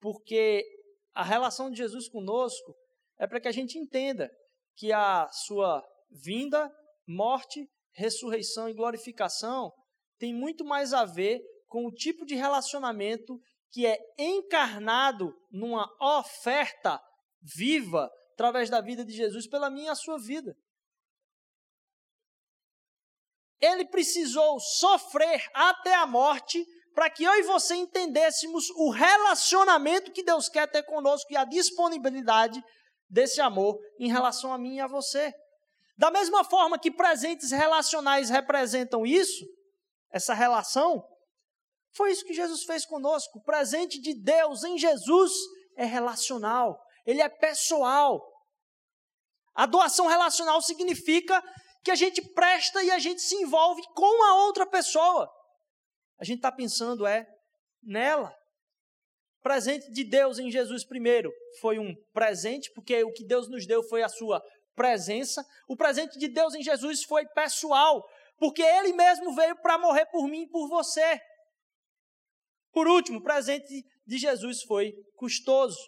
[0.00, 0.66] Porque
[1.14, 2.74] a relação de Jesus conosco
[3.16, 4.28] é para que a gente entenda
[4.74, 6.68] que a sua vinda,
[7.06, 9.72] morte, ressurreição e glorificação
[10.18, 17.00] tem muito mais a ver com o tipo de relacionamento que é encarnado numa oferta
[17.42, 20.56] viva através da vida de Jesus pela minha e a sua vida.
[23.60, 30.22] Ele precisou sofrer até a morte para que eu e você entendêssemos o relacionamento que
[30.22, 32.62] Deus quer ter conosco e a disponibilidade
[33.08, 35.32] desse amor em relação a mim e a você.
[35.96, 39.44] Da mesma forma que presentes relacionais representam isso,
[40.10, 41.06] essa relação,
[41.92, 43.38] foi isso que Jesus fez conosco.
[43.38, 45.32] O presente de Deus em Jesus
[45.76, 48.20] é relacional ele é pessoal.
[49.54, 51.42] A doação relacional significa
[51.82, 55.30] que a gente presta e a gente se envolve com a outra pessoa.
[56.18, 57.26] A gente está pensando é
[57.82, 58.34] nela.
[59.42, 63.82] Presente de Deus em Jesus primeiro foi um presente, porque o que Deus nos deu
[63.82, 64.42] foi a sua
[64.74, 65.42] presença.
[65.66, 68.06] O presente de Deus em Jesus foi pessoal,
[68.38, 71.18] porque Ele mesmo veio para morrer por mim e por você.
[72.70, 75.78] Por último, o presente de Jesus foi custoso.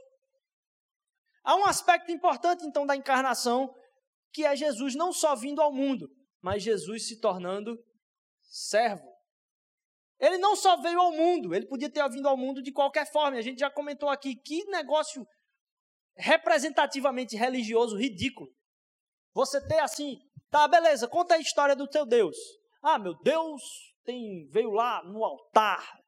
[1.44, 3.74] Há um aspecto importante, então, da encarnação,
[4.32, 6.08] que é Jesus não só vindo ao mundo,
[6.40, 7.76] mas Jesus se tornando
[8.42, 9.10] servo.
[10.18, 13.36] Ele não só veio ao mundo, ele podia ter vindo ao mundo de qualquer forma.
[13.36, 15.26] A gente já comentou aqui que negócio
[16.16, 18.48] representativamente religioso ridículo.
[19.34, 20.18] Você ter assim,
[20.50, 22.36] tá, beleza, conta a história do teu Deus.
[22.82, 23.62] Ah, meu Deus
[24.04, 26.00] tem, veio lá no altar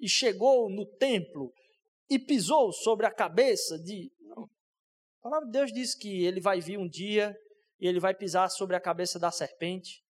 [0.00, 1.52] e chegou no templo
[2.10, 4.10] e pisou sobre a cabeça de
[5.20, 7.36] a palavra de Deus diz que ele vai vir um dia
[7.78, 10.02] e ele vai pisar sobre a cabeça da serpente.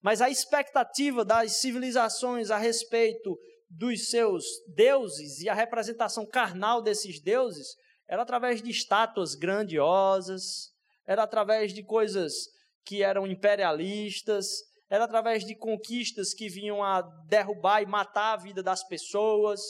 [0.00, 3.38] Mas a expectativa das civilizações a respeito
[3.68, 7.76] dos seus deuses e a representação carnal desses deuses
[8.08, 10.72] era através de estátuas grandiosas,
[11.06, 12.48] era através de coisas
[12.86, 18.62] que eram imperialistas, era através de conquistas que vinham a derrubar e matar a vida
[18.62, 19.60] das pessoas.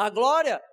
[0.00, 0.64] A glória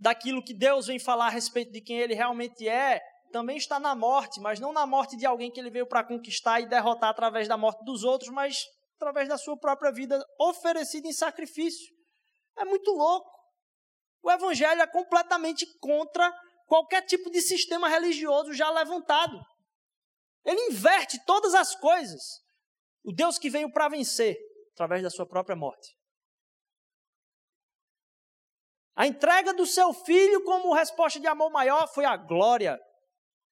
[0.00, 2.98] daquilo que Deus vem falar a respeito de quem ele realmente é,
[3.30, 6.60] também está na morte, mas não na morte de alguém que ele veio para conquistar
[6.60, 8.64] e derrotar através da morte dos outros, mas
[8.96, 11.94] através da sua própria vida oferecida em sacrifício.
[12.56, 13.30] É muito louco.
[14.22, 16.32] O evangelho é completamente contra
[16.64, 19.38] qualquer tipo de sistema religioso já levantado.
[20.42, 22.22] Ele inverte todas as coisas.
[23.04, 24.38] O Deus que veio para vencer
[24.72, 26.02] através da sua própria morte.
[28.96, 32.80] A entrega do seu filho como resposta de amor maior foi a glória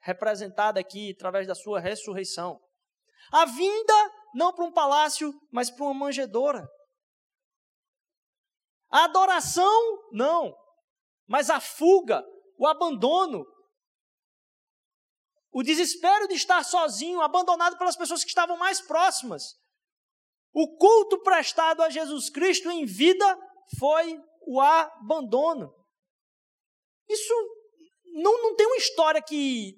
[0.00, 2.60] representada aqui através da sua ressurreição.
[3.32, 6.68] A vinda não para um palácio, mas para uma manjedoura.
[8.90, 10.54] A adoração, não,
[11.26, 12.22] mas a fuga,
[12.58, 13.44] o abandono,
[15.50, 19.54] o desespero de estar sozinho, abandonado pelas pessoas que estavam mais próximas.
[20.52, 23.38] O culto prestado a Jesus Cristo em vida
[23.78, 25.72] foi o abandono.
[27.08, 27.34] Isso
[28.14, 29.74] não, não tem uma história que.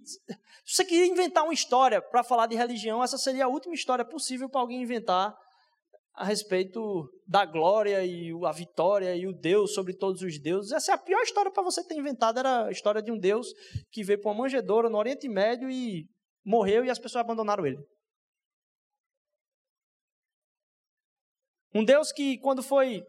[0.64, 4.04] Se você queria inventar uma história para falar de religião, essa seria a última história
[4.04, 5.36] possível para alguém inventar
[6.14, 10.72] a respeito da glória e a vitória e o Deus sobre todos os deuses.
[10.72, 13.48] Essa é a pior história para você ter inventado, era a história de um Deus
[13.90, 16.06] que veio para uma manjedoura no Oriente Médio e
[16.44, 17.78] morreu e as pessoas abandonaram ele.
[21.74, 23.02] Um Deus que, quando foi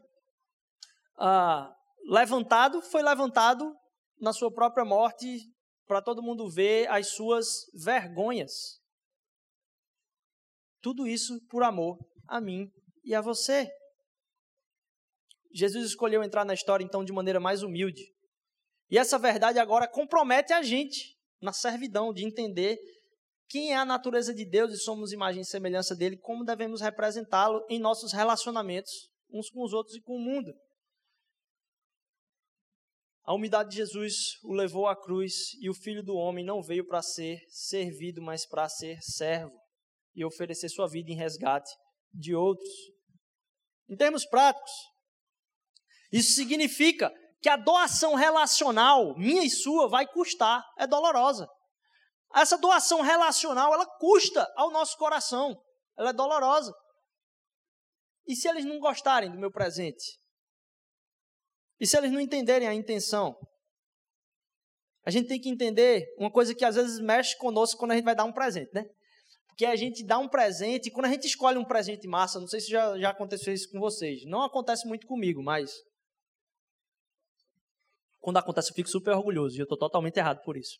[1.17, 1.73] ah,
[2.07, 3.73] levantado, foi levantado
[4.19, 5.41] na sua própria morte
[5.87, 8.79] para todo mundo ver as suas vergonhas.
[10.81, 11.97] Tudo isso por amor
[12.27, 12.69] a mim
[13.03, 13.69] e a você.
[15.53, 18.03] Jesus escolheu entrar na história então de maneira mais humilde.
[18.89, 22.77] E essa verdade agora compromete a gente na servidão de entender
[23.47, 27.63] quem é a natureza de Deus e somos imagem e semelhança dele, como devemos representá-lo
[27.69, 30.53] em nossos relacionamentos uns com os outros e com o mundo.
[33.25, 36.85] A humildade de Jesus o levou à cruz e o Filho do Homem não veio
[36.85, 39.51] para ser servido, mas para ser servo
[40.13, 41.71] e oferecer sua vida em resgate
[42.13, 42.69] de outros.
[43.89, 44.71] Em termos práticos,
[46.11, 47.11] isso significa
[47.41, 51.47] que a doação relacional, minha e sua, vai custar, é dolorosa.
[52.33, 55.59] Essa doação relacional, ela custa ao nosso coração,
[55.97, 56.71] ela é dolorosa.
[58.27, 60.19] E se eles não gostarem do meu presente?
[61.79, 63.35] E se eles não entenderem a intenção?
[65.05, 68.05] A gente tem que entender uma coisa que às vezes mexe conosco quando a gente
[68.05, 68.85] vai dar um presente, né?
[69.57, 72.47] que a gente dá um presente, e quando a gente escolhe um presente massa, não
[72.47, 75.71] sei se já, já aconteceu isso com vocês, não acontece muito comigo, mas
[78.19, 80.77] quando acontece eu fico super orgulhoso, e eu estou totalmente errado por isso.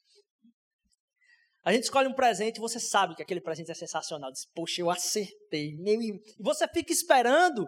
[1.64, 4.32] A gente escolhe um presente e você sabe que aquele presente é sensacional.
[4.32, 5.72] Diz, poxa, eu acertei.
[5.72, 7.66] E você fica esperando.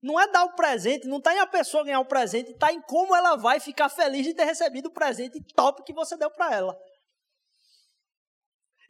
[0.00, 2.80] Não é dar o presente, não está em a pessoa ganhar o presente, está em
[2.82, 6.54] como ela vai ficar feliz de ter recebido o presente top que você deu para
[6.54, 6.78] ela.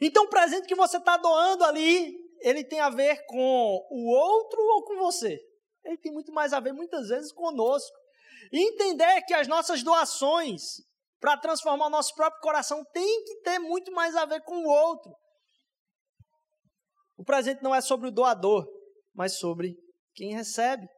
[0.01, 4.61] Então, o presente que você está doando ali, ele tem a ver com o outro
[4.61, 5.41] ou com você?
[5.85, 7.97] Ele tem muito mais a ver, muitas vezes, conosco.
[8.53, 10.83] E entender que as nossas doações,
[11.19, 14.69] para transformar o nosso próprio coração, tem que ter muito mais a ver com o
[14.69, 15.11] outro.
[17.17, 18.69] O presente não é sobre o doador,
[19.15, 19.77] mas sobre
[20.15, 20.89] quem recebe.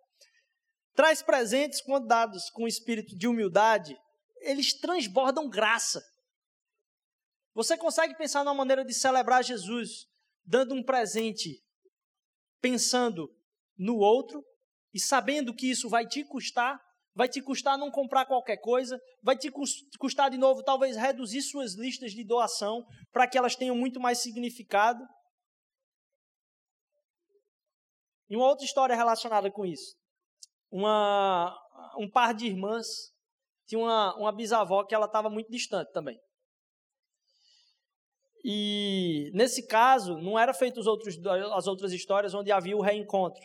[0.95, 3.97] Traz presentes quando dados com espírito de humildade,
[4.41, 6.03] eles transbordam graça.
[7.55, 10.07] Você consegue pensar numa maneira de celebrar Jesus
[10.45, 11.63] dando um presente,
[12.61, 13.29] pensando
[13.77, 14.45] no outro
[14.93, 16.81] e sabendo que isso vai te custar?
[17.15, 19.51] Vai te custar não comprar qualquer coisa, vai te
[19.99, 24.19] custar de novo talvez reduzir suas listas de doação para que elas tenham muito mais
[24.19, 25.05] significado.
[28.29, 30.00] E uma outra história relacionada com isso.
[30.71, 31.57] Uma,
[31.99, 32.87] um par de irmãs
[33.67, 36.19] tinha uma, uma bisavó que ela estava muito distante também.
[38.45, 41.17] E nesse caso, não era feito os outros,
[41.55, 43.43] as outras histórias onde havia o reencontro.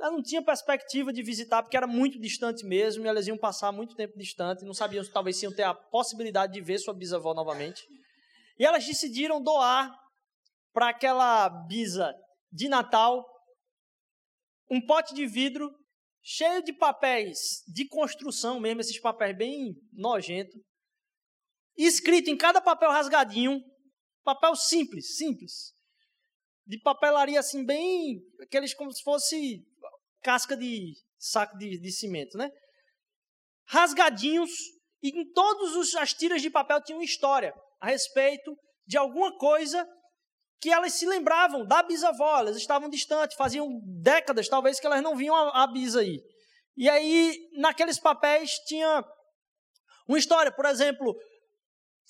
[0.00, 3.70] Ela não tinha perspectiva de visitar, porque era muito distante mesmo, e elas iam passar
[3.70, 7.34] muito tempo distante, não sabiam se talvez iam ter a possibilidade de ver sua bisavó
[7.34, 7.82] novamente.
[8.58, 9.94] E elas decidiram doar
[10.72, 12.14] para aquela bisa
[12.50, 13.26] de Natal
[14.70, 15.70] um pote de vidro
[16.22, 20.60] cheio de papéis de construção mesmo, esses papéis bem nojentos,
[21.76, 23.60] escrito em cada papel rasgadinho
[24.24, 25.74] Papel simples, simples.
[26.66, 28.20] De papelaria assim, bem.
[28.40, 29.64] Aqueles como se fosse
[30.22, 32.50] casca de saco de, de cimento, né?
[33.66, 34.50] Rasgadinhos.
[35.02, 38.54] E em todas as tiras de papel tinha uma história a respeito
[38.86, 39.86] de alguma coisa
[40.60, 45.16] que elas se lembravam da bisavó, elas estavam distantes, faziam décadas talvez que elas não
[45.16, 46.22] viam a, a bisa aí.
[46.76, 49.04] E aí, naqueles papéis tinha
[50.06, 51.16] uma história, por exemplo,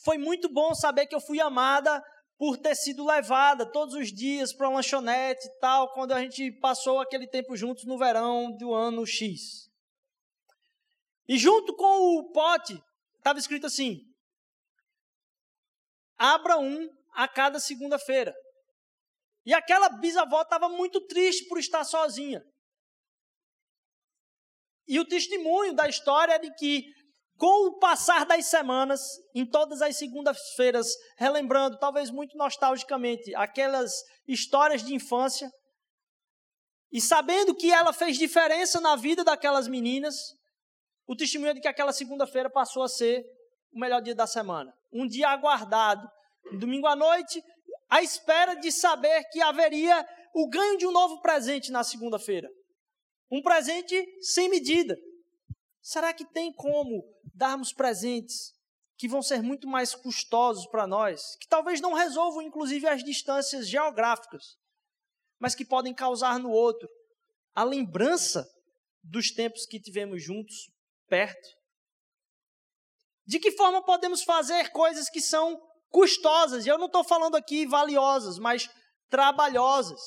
[0.03, 2.03] foi muito bom saber que eu fui amada
[2.37, 6.51] por ter sido levada todos os dias para uma lanchonete e tal, quando a gente
[6.53, 9.69] passou aquele tempo juntos no verão do ano X.
[11.29, 12.83] E junto com o pote,
[13.19, 14.01] estava escrito assim:
[16.17, 18.35] abra um a cada segunda-feira.
[19.45, 22.43] E aquela bisavó estava muito triste por estar sozinha.
[24.87, 26.85] E o testemunho da história é de que
[27.37, 29.01] com o passar das semanas,
[29.35, 33.93] em todas as segundas-feiras, relembrando, talvez muito nostalgicamente, aquelas
[34.29, 35.51] histórias de infância,
[36.93, 40.17] e sabendo que ela fez diferença na vida daquelas meninas,
[41.07, 43.25] o testemunho é de que aquela segunda-feira passou a ser
[43.73, 44.73] o melhor dia da semana.
[44.93, 46.07] Um dia aguardado.
[46.59, 47.43] Domingo à noite,
[47.89, 52.49] à espera de saber que haveria o ganho de um novo presente na segunda-feira.
[53.31, 54.97] Um presente sem medida.
[55.81, 57.03] Será que tem como
[57.35, 58.53] darmos presentes
[58.97, 63.67] que vão ser muito mais custosos para nós, que talvez não resolvam inclusive as distâncias
[63.67, 64.59] geográficas,
[65.39, 66.87] mas que podem causar no outro
[67.55, 68.47] a lembrança
[69.03, 70.71] dos tempos que tivemos juntos,
[71.09, 71.49] perto?
[73.27, 75.59] De que forma podemos fazer coisas que são
[75.91, 76.65] custosas?
[76.65, 78.69] E eu não estou falando aqui valiosas, mas
[79.09, 80.01] trabalhosas.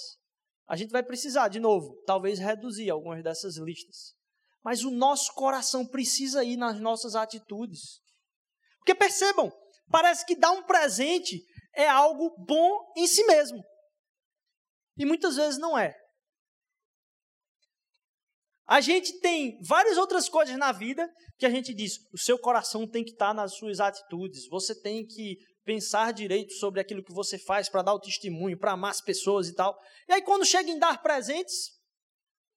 [0.68, 4.16] A gente vai precisar, de novo, talvez reduzir algumas dessas listas.
[4.64, 8.00] Mas o nosso coração precisa ir nas nossas atitudes.
[8.80, 9.52] Porque percebam,
[9.90, 11.44] parece que dar um presente
[11.76, 13.62] é algo bom em si mesmo.
[14.98, 15.94] E muitas vezes não é.
[18.66, 22.88] A gente tem várias outras coisas na vida que a gente diz: o seu coração
[22.88, 27.38] tem que estar nas suas atitudes, você tem que pensar direito sobre aquilo que você
[27.38, 29.78] faz para dar o testemunho, para amar as pessoas e tal.
[30.08, 31.72] E aí, quando chega em dar presentes,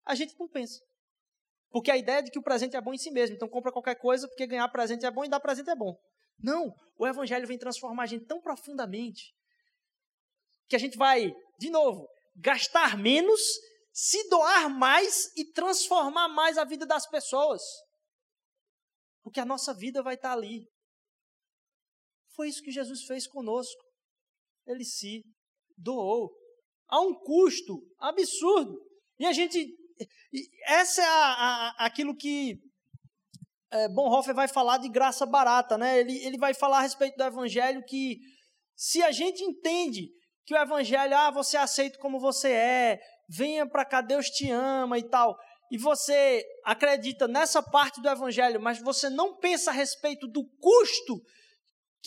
[0.05, 0.81] a gente não pensa.
[1.71, 3.37] Porque a ideia é de que o presente é bom em si mesmo.
[3.37, 5.97] Então, compra qualquer coisa, porque ganhar presente é bom e dar presente é bom.
[6.39, 9.35] Não, o Evangelho vem transformar a gente tão profundamente
[10.69, 13.41] que a gente vai, de novo, gastar menos,
[13.93, 17.63] se doar mais e transformar mais a vida das pessoas.
[19.23, 20.69] Porque a nossa vida vai estar ali.
[22.37, 23.83] Foi isso que Jesus fez conosco.
[24.67, 25.25] Ele se
[25.77, 26.31] doou
[26.87, 28.79] a um custo absurdo.
[29.19, 29.75] E a gente.
[30.67, 32.61] Essa é a, a, aquilo que
[33.71, 35.99] é, Bonhoeffer vai falar de graça barata, né?
[35.99, 38.19] Ele, ele vai falar a respeito do evangelho que
[38.77, 40.11] se a gente entende
[40.45, 44.51] que o evangelho, ah, você é aceito como você é, venha para cá, Deus te
[44.51, 45.37] ama e tal,
[45.73, 51.21] e você acredita nessa parte do evangelho, mas você não pensa a respeito do custo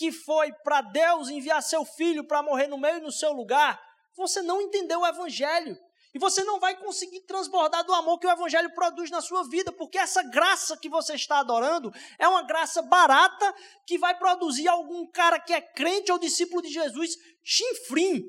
[0.00, 3.78] que foi para Deus enviar seu filho para morrer no meio e no seu lugar,
[4.16, 5.76] você não entendeu o evangelho.
[6.14, 9.70] E você não vai conseguir transbordar do amor que o Evangelho produz na sua vida,
[9.70, 13.54] porque essa graça que você está adorando é uma graça barata
[13.86, 18.24] que vai produzir algum cara que é crente ou discípulo de Jesus chinfrim.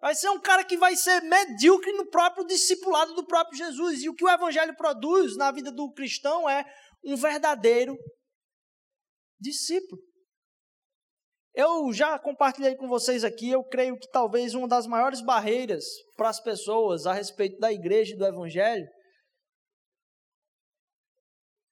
[0.00, 4.02] Vai ser um cara que vai ser medíocre no próprio discipulado do próprio Jesus.
[4.02, 6.64] E o que o Evangelho produz na vida do cristão é
[7.04, 7.94] um verdadeiro
[9.38, 10.00] discípulo.
[11.52, 15.84] Eu já compartilhei com vocês aqui, eu creio que talvez uma das maiores barreiras
[16.16, 18.86] para as pessoas a respeito da igreja e do evangelho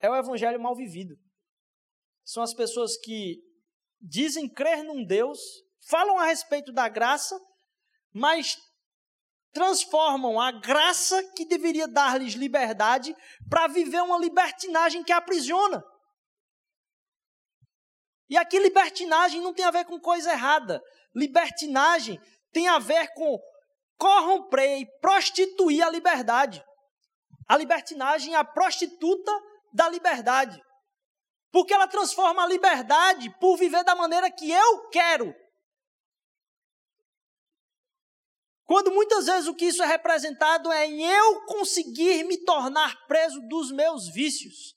[0.01, 1.15] é o evangelho mal vivido.
[2.25, 3.39] São as pessoas que
[4.01, 5.41] dizem crer num Deus,
[5.89, 7.39] falam a respeito da graça,
[8.13, 8.57] mas
[9.53, 13.15] transformam a graça que deveria dar-lhes liberdade
[13.49, 15.83] para viver uma libertinagem que aprisiona.
[18.29, 20.83] E aqui libertinagem não tem a ver com coisa errada.
[21.15, 22.21] Libertinagem
[22.53, 23.39] tem a ver com
[23.97, 26.63] corromper e prostituir a liberdade.
[27.49, 29.33] A libertinagem é a prostituta
[29.73, 30.61] da liberdade.
[31.51, 35.35] Porque ela transforma a liberdade por viver da maneira que eu quero.
[38.67, 43.41] Quando muitas vezes o que isso é representado é em eu conseguir me tornar preso
[43.49, 44.75] dos meus vícios.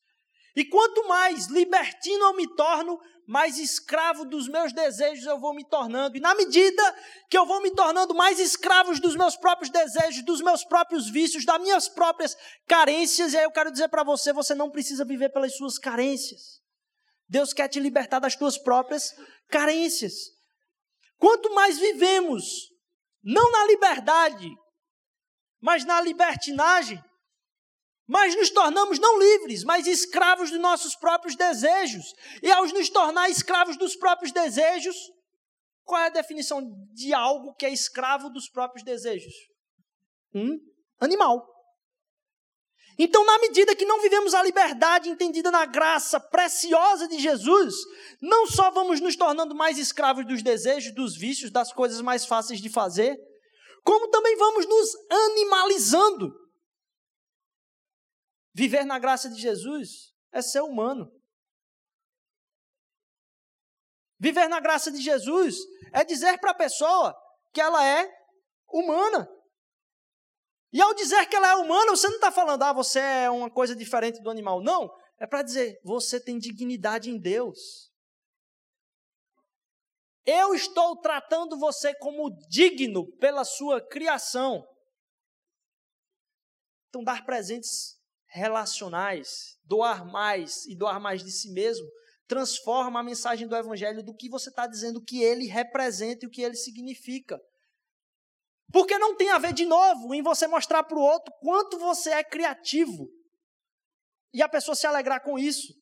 [0.56, 2.98] E quanto mais libertino eu me torno,
[3.32, 6.18] mais escravo dos meus desejos eu vou me tornando.
[6.18, 6.84] E na medida
[7.30, 11.46] que eu vou me tornando mais escravo dos meus próprios desejos, dos meus próprios vícios,
[11.46, 12.36] das minhas próprias
[12.68, 16.60] carências, e aí eu quero dizer para você: você não precisa viver pelas suas carências.
[17.30, 19.16] Deus quer te libertar das tuas próprias
[19.48, 20.14] carências.
[21.18, 22.44] Quanto mais vivemos,
[23.24, 24.50] não na liberdade,
[25.62, 27.02] mas na libertinagem,
[28.12, 32.14] mas nos tornamos não livres, mas escravos dos nossos próprios desejos.
[32.44, 34.98] E ao nos tornar escravos dos próprios desejos,
[35.86, 39.34] qual é a definição de algo que é escravo dos próprios desejos?
[40.36, 40.60] Um
[41.00, 41.48] animal.
[43.00, 47.74] Então, na medida que não vivemos a liberdade entendida na graça preciosa de Jesus,
[48.22, 52.60] não só vamos nos tornando mais escravos dos desejos, dos vícios, das coisas mais fáceis
[52.60, 53.18] de fazer,
[53.86, 56.41] como também vamos nos animalizando
[58.54, 61.12] Viver na graça de Jesus é ser humano.
[64.20, 65.58] Viver na graça de Jesus
[65.94, 67.16] é dizer para a pessoa
[67.54, 68.08] que ela é
[68.68, 69.28] humana.
[70.74, 73.50] E ao dizer que ela é humana, você não está falando, ah, você é uma
[73.50, 74.62] coisa diferente do animal.
[74.62, 74.90] Não.
[75.20, 77.92] É para dizer, você tem dignidade em Deus.
[80.26, 84.66] Eu estou tratando você como digno pela sua criação.
[86.90, 88.01] Então, dar presentes
[88.32, 91.86] relacionais, doar mais e doar mais de si mesmo,
[92.28, 96.32] transforma a mensagem do Evangelho do que você está dizendo, que ele representa e o
[96.32, 97.40] que ele significa.
[98.72, 102.12] Porque não tem a ver, de novo, em você mostrar para o outro quanto você
[102.12, 103.10] é criativo.
[104.34, 105.74] E a pessoa se alegrar com isso.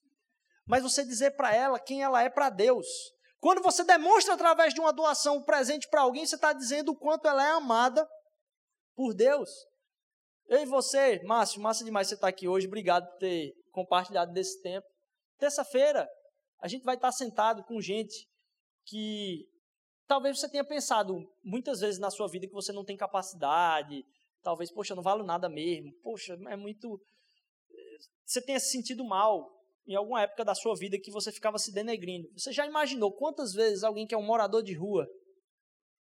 [0.68, 2.88] Mas você dizer para ela quem ela é para Deus.
[3.40, 6.98] Quando você demonstra através de uma doação um presente para alguém, você está dizendo o
[6.98, 8.08] quanto ela é amada
[8.96, 9.50] por Deus.
[10.50, 12.66] Eu e você, Márcio, massa demais você estar tá aqui hoje.
[12.66, 14.88] Obrigado por ter compartilhado desse tempo.
[15.38, 16.10] Terça-feira,
[16.60, 18.28] a gente vai estar sentado com gente
[18.84, 19.46] que
[20.08, 24.04] talvez você tenha pensado muitas vezes na sua vida que você não tem capacidade,
[24.42, 27.00] talvez, poxa, eu não valo nada mesmo, poxa, é muito.
[28.26, 29.48] Você tenha se sentido mal
[29.88, 32.28] em alguma época da sua vida que você ficava se denegrindo.
[32.36, 35.08] Você já imaginou quantas vezes alguém que é um morador de rua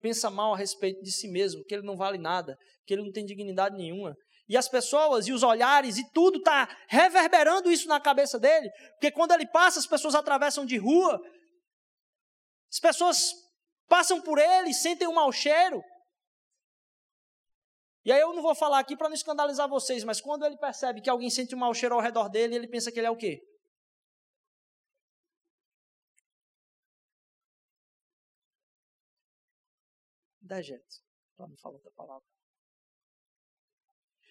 [0.03, 3.11] pensa mal a respeito de si mesmo, que ele não vale nada, que ele não
[3.11, 4.15] tem dignidade nenhuma,
[4.49, 9.11] e as pessoas e os olhares e tudo está reverberando isso na cabeça dele, porque
[9.11, 11.21] quando ele passa, as pessoas atravessam de rua,
[12.71, 13.33] as pessoas
[13.89, 15.83] passam por ele, sentem um mau cheiro.
[18.05, 21.01] E aí eu não vou falar aqui para não escandalizar vocês, mas quando ele percebe
[21.01, 23.17] que alguém sente um mau cheiro ao redor dele, ele pensa que ele é o
[23.17, 23.43] quê?
[30.43, 31.03] Dejeto.
[31.37, 32.25] Para não falar outra palavra.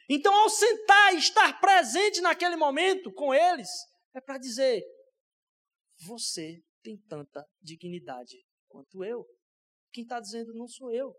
[0.10, 3.70] Então, ao sentar e estar presente naquele momento com eles,
[4.14, 4.84] é para dizer:
[6.06, 8.38] você tem tanta dignidade
[8.68, 9.26] quanto eu.
[9.92, 11.16] Quem está dizendo não sou eu.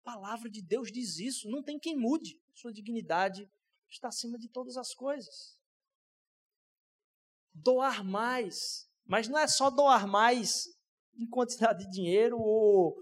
[0.00, 1.48] A palavra de Deus diz isso.
[1.48, 2.38] Não tem quem mude.
[2.54, 3.48] Sua dignidade
[3.90, 5.58] está acima de todas as coisas.
[7.52, 8.88] Doar mais.
[9.04, 10.64] Mas não é só doar mais
[11.16, 12.94] em quantidade de dinheiro ou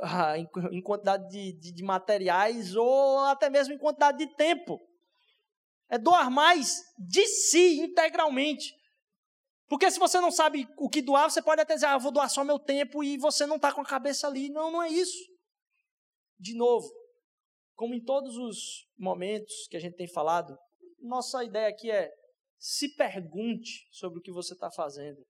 [0.00, 4.80] ah, em, em, quantidade de, de, de materiais ou até mesmo em quantidade de tempo.
[5.88, 8.74] É doar mais de si integralmente.
[9.68, 12.28] Porque se você não sabe o que doar, você pode até dizer, ah, vou doar
[12.28, 14.50] só meu tempo e você não está com a cabeça ali.
[14.50, 15.18] Não, não é isso.
[16.38, 16.90] De novo,
[17.74, 20.56] como em todos os momentos que a gente tem falado,
[21.00, 22.10] nossa ideia aqui é
[22.58, 25.24] se pergunte sobre o que você está fazendo.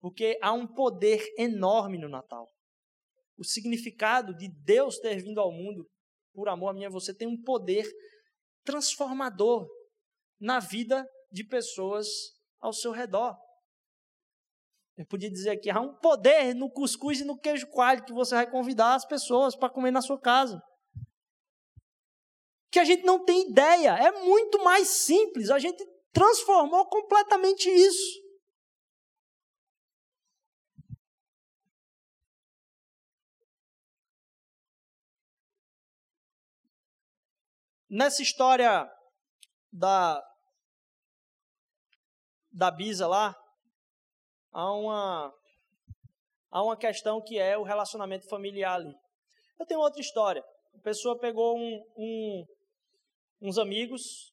[0.00, 2.46] Porque há um poder enorme no Natal
[3.38, 5.86] o significado de Deus ter vindo ao mundo
[6.34, 7.86] por amor a mim e a você tem um poder
[8.64, 9.66] transformador
[10.40, 12.06] na vida de pessoas
[12.60, 13.36] ao seu redor.
[14.96, 18.34] Eu podia dizer que há um poder no cuscuz e no queijo coalho que você
[18.34, 20.60] vai convidar as pessoas para comer na sua casa.
[22.70, 25.50] Que a gente não tem ideia, é muito mais simples.
[25.50, 28.25] A gente transformou completamente isso.
[37.96, 38.86] Nessa história
[39.72, 40.22] da,
[42.52, 43.34] da Bisa lá,
[44.52, 45.32] há uma,
[46.50, 48.94] há uma questão que é o relacionamento familiar ali.
[49.58, 50.44] Eu tenho outra história.
[50.74, 52.44] A pessoa pegou um, um,
[53.40, 54.30] uns amigos,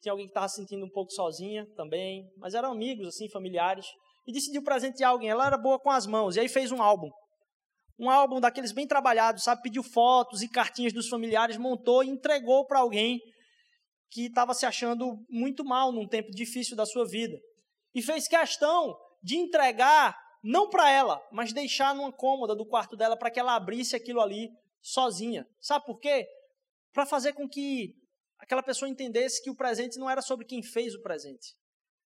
[0.00, 3.84] tinha alguém que estava se sentindo um pouco sozinha também, mas eram amigos, assim, familiares,
[4.26, 5.28] e decidiu presentear alguém.
[5.28, 7.10] Ela era boa com as mãos, e aí fez um álbum
[7.98, 9.62] um álbum daqueles bem trabalhados, sabe?
[9.62, 13.20] Pediu fotos e cartinhas dos familiares, montou e entregou para alguém
[14.10, 17.38] que estava se achando muito mal num tempo difícil da sua vida.
[17.94, 23.16] E fez questão de entregar, não para ela, mas deixar numa cômoda do quarto dela
[23.16, 24.48] para que ela abrisse aquilo ali
[24.82, 25.46] sozinha.
[25.60, 26.26] Sabe por quê?
[26.92, 27.94] Para fazer com que
[28.38, 31.54] aquela pessoa entendesse que o presente não era sobre quem fez o presente.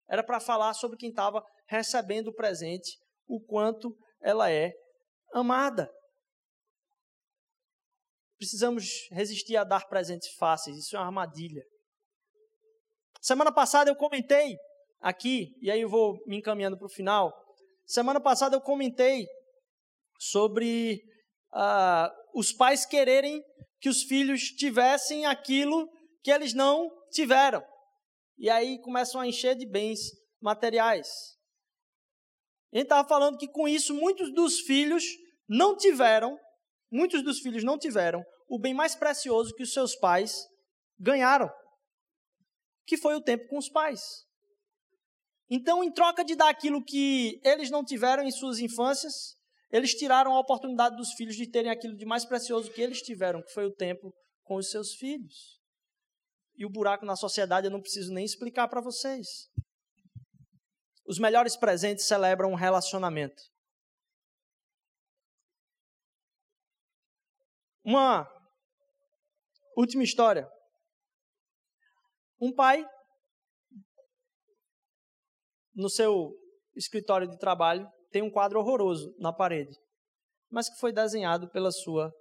[0.07, 4.71] Era para falar sobre quem estava recebendo o presente, o quanto ela é
[5.33, 5.91] amada.
[8.37, 11.63] Precisamos resistir a dar presentes fáceis, isso é uma armadilha.
[13.21, 14.57] Semana passada eu comentei
[15.01, 17.33] aqui, e aí eu vou me encaminhando para o final.
[17.85, 19.27] Semana passada eu comentei
[20.19, 21.01] sobre
[21.53, 23.43] uh, os pais quererem
[23.79, 25.89] que os filhos tivessem aquilo
[26.21, 27.63] que eles não tiveram.
[28.37, 29.99] E aí começam a encher de bens
[30.41, 31.07] materiais.
[32.71, 35.03] Gente estava falando que com isso muitos dos filhos
[35.47, 36.37] não tiveram,
[36.91, 40.47] muitos dos filhos não tiveram o bem mais precioso que os seus pais
[40.99, 41.49] ganharam,
[42.85, 44.01] que foi o tempo com os pais.
[45.49, 49.35] Então, em troca de dar aquilo que eles não tiveram em suas infâncias,
[49.71, 53.41] eles tiraram a oportunidade dos filhos de terem aquilo de mais precioso que eles tiveram,
[53.41, 54.13] que foi o tempo
[54.43, 55.59] com os seus filhos.
[56.55, 59.27] E o buraco na sociedade eu não preciso nem explicar para vocês.
[61.09, 63.41] Os melhores presentes celebram um relacionamento.
[67.83, 68.31] Uma
[69.75, 70.47] última história.
[72.39, 72.85] Um pai,
[75.73, 76.31] no seu
[76.75, 79.75] escritório de trabalho, tem um quadro horroroso na parede,
[80.47, 82.13] mas que foi desenhado pela sua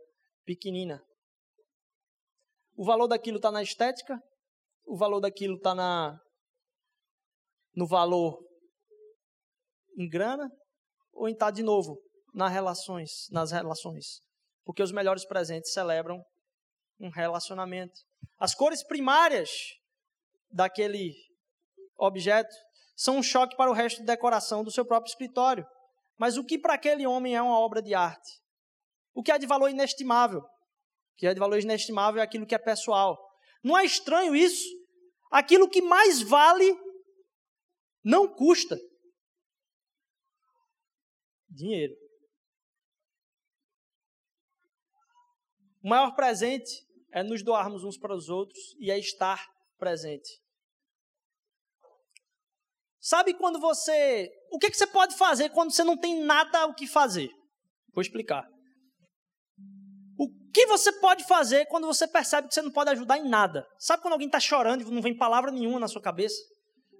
[0.47, 1.05] pequenina.
[2.75, 4.19] O valor daquilo está na estética,
[4.87, 6.19] o valor daquilo está na
[7.75, 8.48] no valor
[9.99, 10.49] em grana
[11.13, 11.99] ou em estar tá de novo
[12.33, 14.21] nas relações, nas relações.
[14.65, 16.23] Porque os melhores presentes celebram
[17.01, 18.01] um relacionamento.
[18.39, 19.51] As cores primárias
[20.51, 21.13] daquele
[21.99, 22.55] objeto
[22.97, 25.67] são um choque para o resto de decoração do seu próprio escritório.
[26.17, 28.31] Mas o que para aquele homem é uma obra de arte?
[29.15, 30.41] O que é de valor inestimável?
[30.41, 33.19] O que é de valor inestimável é aquilo que é pessoal.
[33.63, 34.69] Não é estranho isso?
[35.31, 36.77] Aquilo que mais vale
[38.05, 38.79] não custa
[41.49, 41.95] dinheiro.
[45.83, 46.71] O maior presente
[47.13, 49.47] é nos doarmos uns para os outros e é estar
[49.79, 50.41] presente.
[53.01, 54.29] Sabe quando você.
[54.51, 57.31] O que, que você pode fazer quando você não tem nada o que fazer?
[57.95, 58.47] Vou explicar.
[60.19, 63.67] O que você pode fazer quando você percebe que você não pode ajudar em nada?
[63.79, 66.37] Sabe quando alguém está chorando e não vem palavra nenhuma na sua cabeça?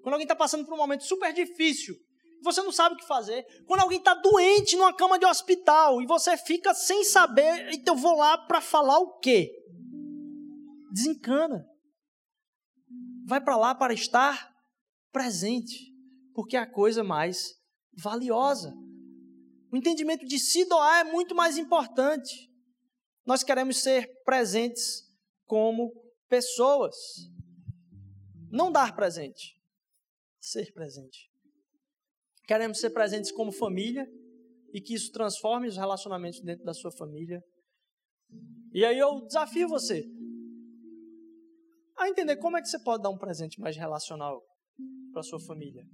[0.03, 1.97] Quando alguém está passando por um momento super difícil,
[2.43, 3.45] você não sabe o que fazer.
[3.67, 8.01] Quando alguém está doente numa cama de hospital e você fica sem saber, então eu
[8.01, 9.51] vou lá para falar o quê?
[10.93, 11.67] Desencana.
[13.27, 14.51] Vai para lá para estar
[15.13, 15.93] presente,
[16.35, 17.55] porque é a coisa mais
[17.97, 18.73] valiosa.
[19.71, 22.51] O entendimento de se doar é muito mais importante.
[23.27, 25.03] Nós queremos ser presentes
[25.45, 25.93] como
[26.29, 26.97] pessoas.
[28.51, 29.61] Não dar presente,
[30.41, 31.28] ser presente.
[32.49, 34.09] Queremos ser presentes como família
[34.73, 37.43] e que isso transforme os relacionamentos dentro da sua família.
[38.73, 40.03] E aí eu desafio você
[41.99, 44.41] a entender como é que você pode dar um presente mais relacional
[45.13, 45.85] para sua família,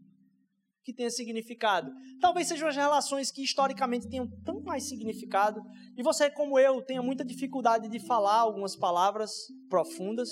[0.85, 1.91] que tenha significado.
[2.21, 5.61] Talvez sejam as relações que historicamente tenham tão mais significado
[5.97, 9.33] e você, como eu, tenha muita dificuldade de falar algumas palavras
[9.69, 10.31] profundas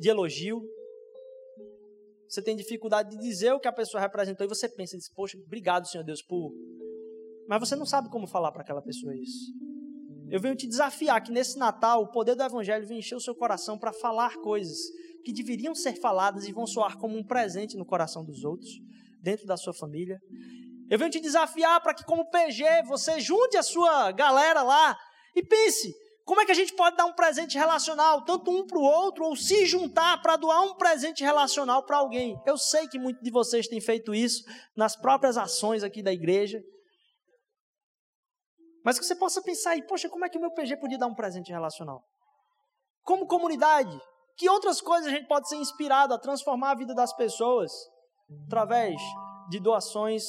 [0.00, 0.60] de elogio.
[2.28, 5.38] Você tem dificuldade de dizer o que a pessoa representou e você pensa, diz, poxa,
[5.38, 6.52] obrigado, Senhor Deus, por.
[7.48, 9.52] Mas você não sabe como falar para aquela pessoa isso.
[10.28, 13.34] Eu venho te desafiar que nesse Natal o poder do Evangelho vem encher o seu
[13.34, 14.76] coração para falar coisas
[15.24, 18.70] que deveriam ser faladas e vão soar como um presente no coração dos outros,
[19.22, 20.18] dentro da sua família.
[20.90, 24.96] Eu venho te desafiar para que, como PG, você junte a sua galera lá
[25.34, 25.92] e pense:
[26.26, 29.24] como é que a gente pode dar um presente relacional, tanto um para o outro,
[29.24, 32.36] ou se juntar para doar um presente relacional para alguém?
[32.44, 34.42] Eu sei que muitos de vocês têm feito isso
[34.76, 36.60] nas próprias ações aqui da igreja.
[38.84, 41.06] Mas que você possa pensar aí, poxa, como é que o meu PG podia dar
[41.06, 42.02] um presente relacional?
[43.04, 43.96] Como comunidade,
[44.36, 47.70] que outras coisas a gente pode ser inspirado a transformar a vida das pessoas
[48.46, 49.00] através
[49.48, 50.24] de doações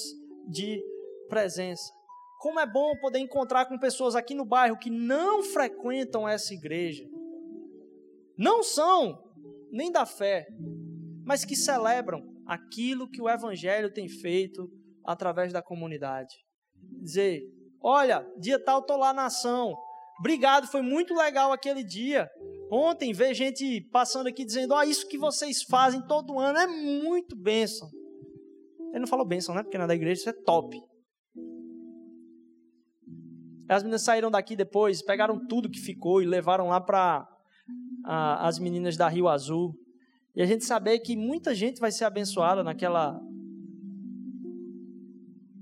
[0.48, 0.80] de
[1.28, 1.97] presença?
[2.38, 7.04] Como é bom poder encontrar com pessoas aqui no bairro que não frequentam essa igreja,
[8.38, 9.18] não são
[9.72, 10.46] nem da fé,
[11.26, 14.70] mas que celebram aquilo que o Evangelho tem feito
[15.04, 16.36] através da comunidade.
[17.02, 17.42] Dizer,
[17.82, 19.74] Olha, dia tal estou lá na ação.
[20.20, 22.28] Obrigado, foi muito legal aquele dia.
[22.72, 27.36] Ontem ver gente passando aqui dizendo: Ó, isso que vocês fazem todo ano é muito
[27.36, 27.88] bênção.
[28.90, 29.64] Ele não falou bênção, né?
[29.64, 30.78] Porque na da igreja isso é top.
[33.70, 37.28] As meninas saíram daqui depois, pegaram tudo que ficou e levaram lá para
[38.03, 39.76] as meninas da Rio Azul.
[40.36, 43.20] E a gente saber que muita gente vai ser abençoada naquela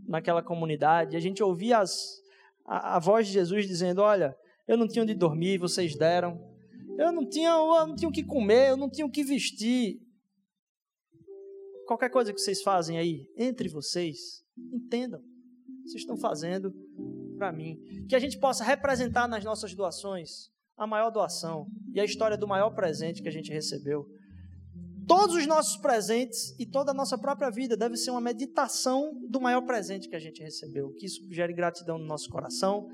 [0.07, 2.21] naquela comunidade, a gente ouvia as,
[2.65, 4.35] a, a, voz de Jesus dizendo: Olha,
[4.67, 6.39] eu não tinha onde dormir, vocês deram.
[6.97, 9.99] Eu não tinha, eu não tinha o que comer, eu não tinha o que vestir.
[11.87, 15.21] Qualquer coisa que vocês fazem aí, entre vocês, entendam.
[15.83, 16.73] Vocês estão fazendo
[17.35, 17.77] para mim.
[18.07, 22.47] Que a gente possa representar nas nossas doações a maior doação e a história do
[22.47, 24.05] maior presente que a gente recebeu.
[25.07, 29.39] Todos os nossos presentes e toda a nossa própria vida deve ser uma meditação do
[29.39, 30.91] maior presente que a gente recebeu.
[30.93, 32.87] Que isso gere gratidão no nosso coração.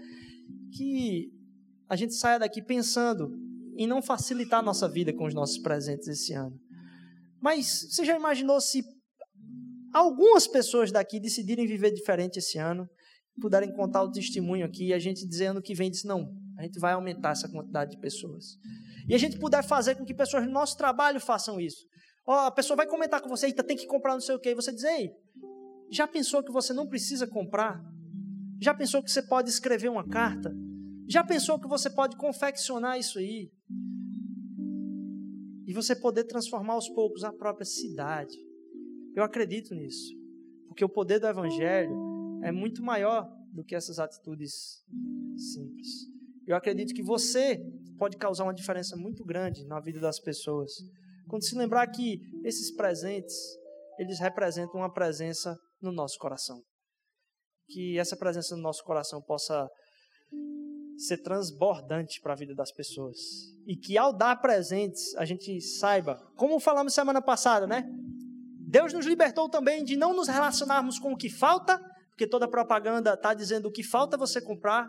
[0.75, 1.31] Que
[1.87, 3.31] a gente saia daqui pensando
[3.77, 6.59] em não facilitar a nossa vida com os nossos presentes esse ano.
[7.41, 8.83] Mas você já imaginou se
[9.93, 12.87] algumas pessoas daqui decidirem viver diferente esse ano,
[13.41, 16.79] puderem contar o testemunho aqui e a gente dizendo que vem diz não, a gente
[16.79, 18.57] vai aumentar essa quantidade de pessoas.
[19.09, 21.85] E a gente puder fazer com que pessoas no nosso trabalho façam isso.
[22.25, 24.51] Ó, a pessoa vai comentar com você, Eita, tem que comprar não sei o quê.
[24.51, 25.11] E você diz, ei,
[25.91, 27.83] já pensou que você não precisa comprar?
[28.61, 30.55] Já pensou que você pode escrever uma carta?
[31.09, 33.51] Já pensou que você pode confeccionar isso aí?
[35.71, 38.37] e você poder transformar aos poucos a própria cidade.
[39.15, 40.13] Eu acredito nisso,
[40.67, 41.95] porque o poder do Evangelho
[42.43, 44.83] é muito maior do que essas atitudes
[45.35, 45.87] simples.
[46.47, 47.59] Eu acredito que você
[47.97, 50.71] pode causar uma diferença muito grande na vida das pessoas.
[51.27, 53.35] Quando se lembrar que esses presentes,
[53.99, 56.61] eles representam uma presença no nosso coração.
[57.69, 59.69] Que essa presença no nosso coração possa
[60.97, 63.17] ser transbordante para a vida das pessoas.
[63.65, 67.83] E que ao dar presentes, a gente saiba, como falamos semana passada, né?
[68.67, 71.79] Deus nos libertou também de não nos relacionarmos com o que falta,
[72.21, 74.87] porque toda propaganda está dizendo o que falta você comprar.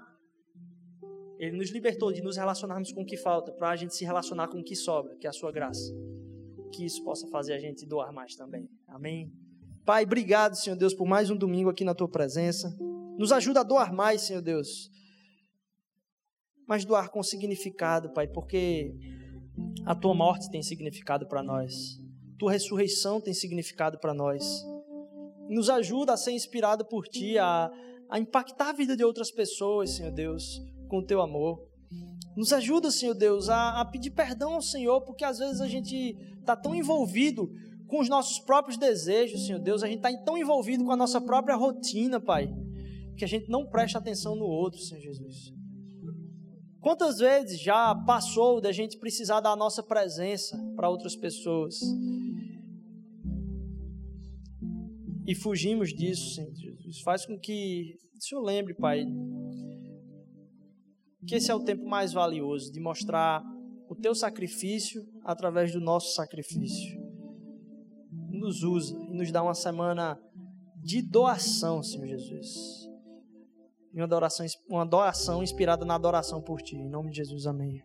[1.39, 4.49] Ele nos libertou de nos relacionarmos com o que falta, para a gente se relacionar
[4.49, 5.95] com o que sobra, que é a sua graça.
[6.75, 8.69] Que isso possa fazer a gente doar mais também.
[8.87, 9.33] Amém?
[9.83, 12.69] Pai, obrigado, Senhor Deus, por mais um domingo aqui na tua presença.
[13.17, 14.91] Nos ajuda a doar mais, Senhor Deus
[16.65, 18.95] mas doar com significado, Pai, porque
[19.85, 22.01] a tua morte tem significado para nós,
[22.39, 24.65] tua ressurreição tem significado para nós.
[25.53, 27.71] Nos ajuda a ser inspirado por ti, a,
[28.09, 31.63] a impactar a vida de outras pessoas, Senhor Deus, com o teu amor.
[32.35, 36.17] Nos ajuda, Senhor Deus, a, a pedir perdão ao Senhor, porque às vezes a gente
[36.41, 37.51] está tão envolvido
[37.87, 41.21] com os nossos próprios desejos, Senhor Deus, a gente está tão envolvido com a nossa
[41.21, 42.51] própria rotina, Pai,
[43.19, 45.53] que a gente não presta atenção no outro, Senhor Jesus.
[46.81, 51.79] Quantas vezes já passou da gente precisar da nossa presença para outras pessoas?
[55.27, 57.01] E fugimos disso, Senhor Jesus.
[57.01, 59.05] Faz com que o Senhor lembre, Pai,
[61.27, 63.43] que esse é o tempo mais valioso de mostrar
[63.89, 67.01] o teu sacrifício através do nosso sacrifício.
[68.31, 70.19] Nos usa e nos dá uma semana
[70.83, 72.83] de doação, Senhor Jesus
[73.95, 76.77] uma adoração, uma adoração inspirada na adoração por Ti.
[76.77, 77.83] Em nome de Jesus, amém.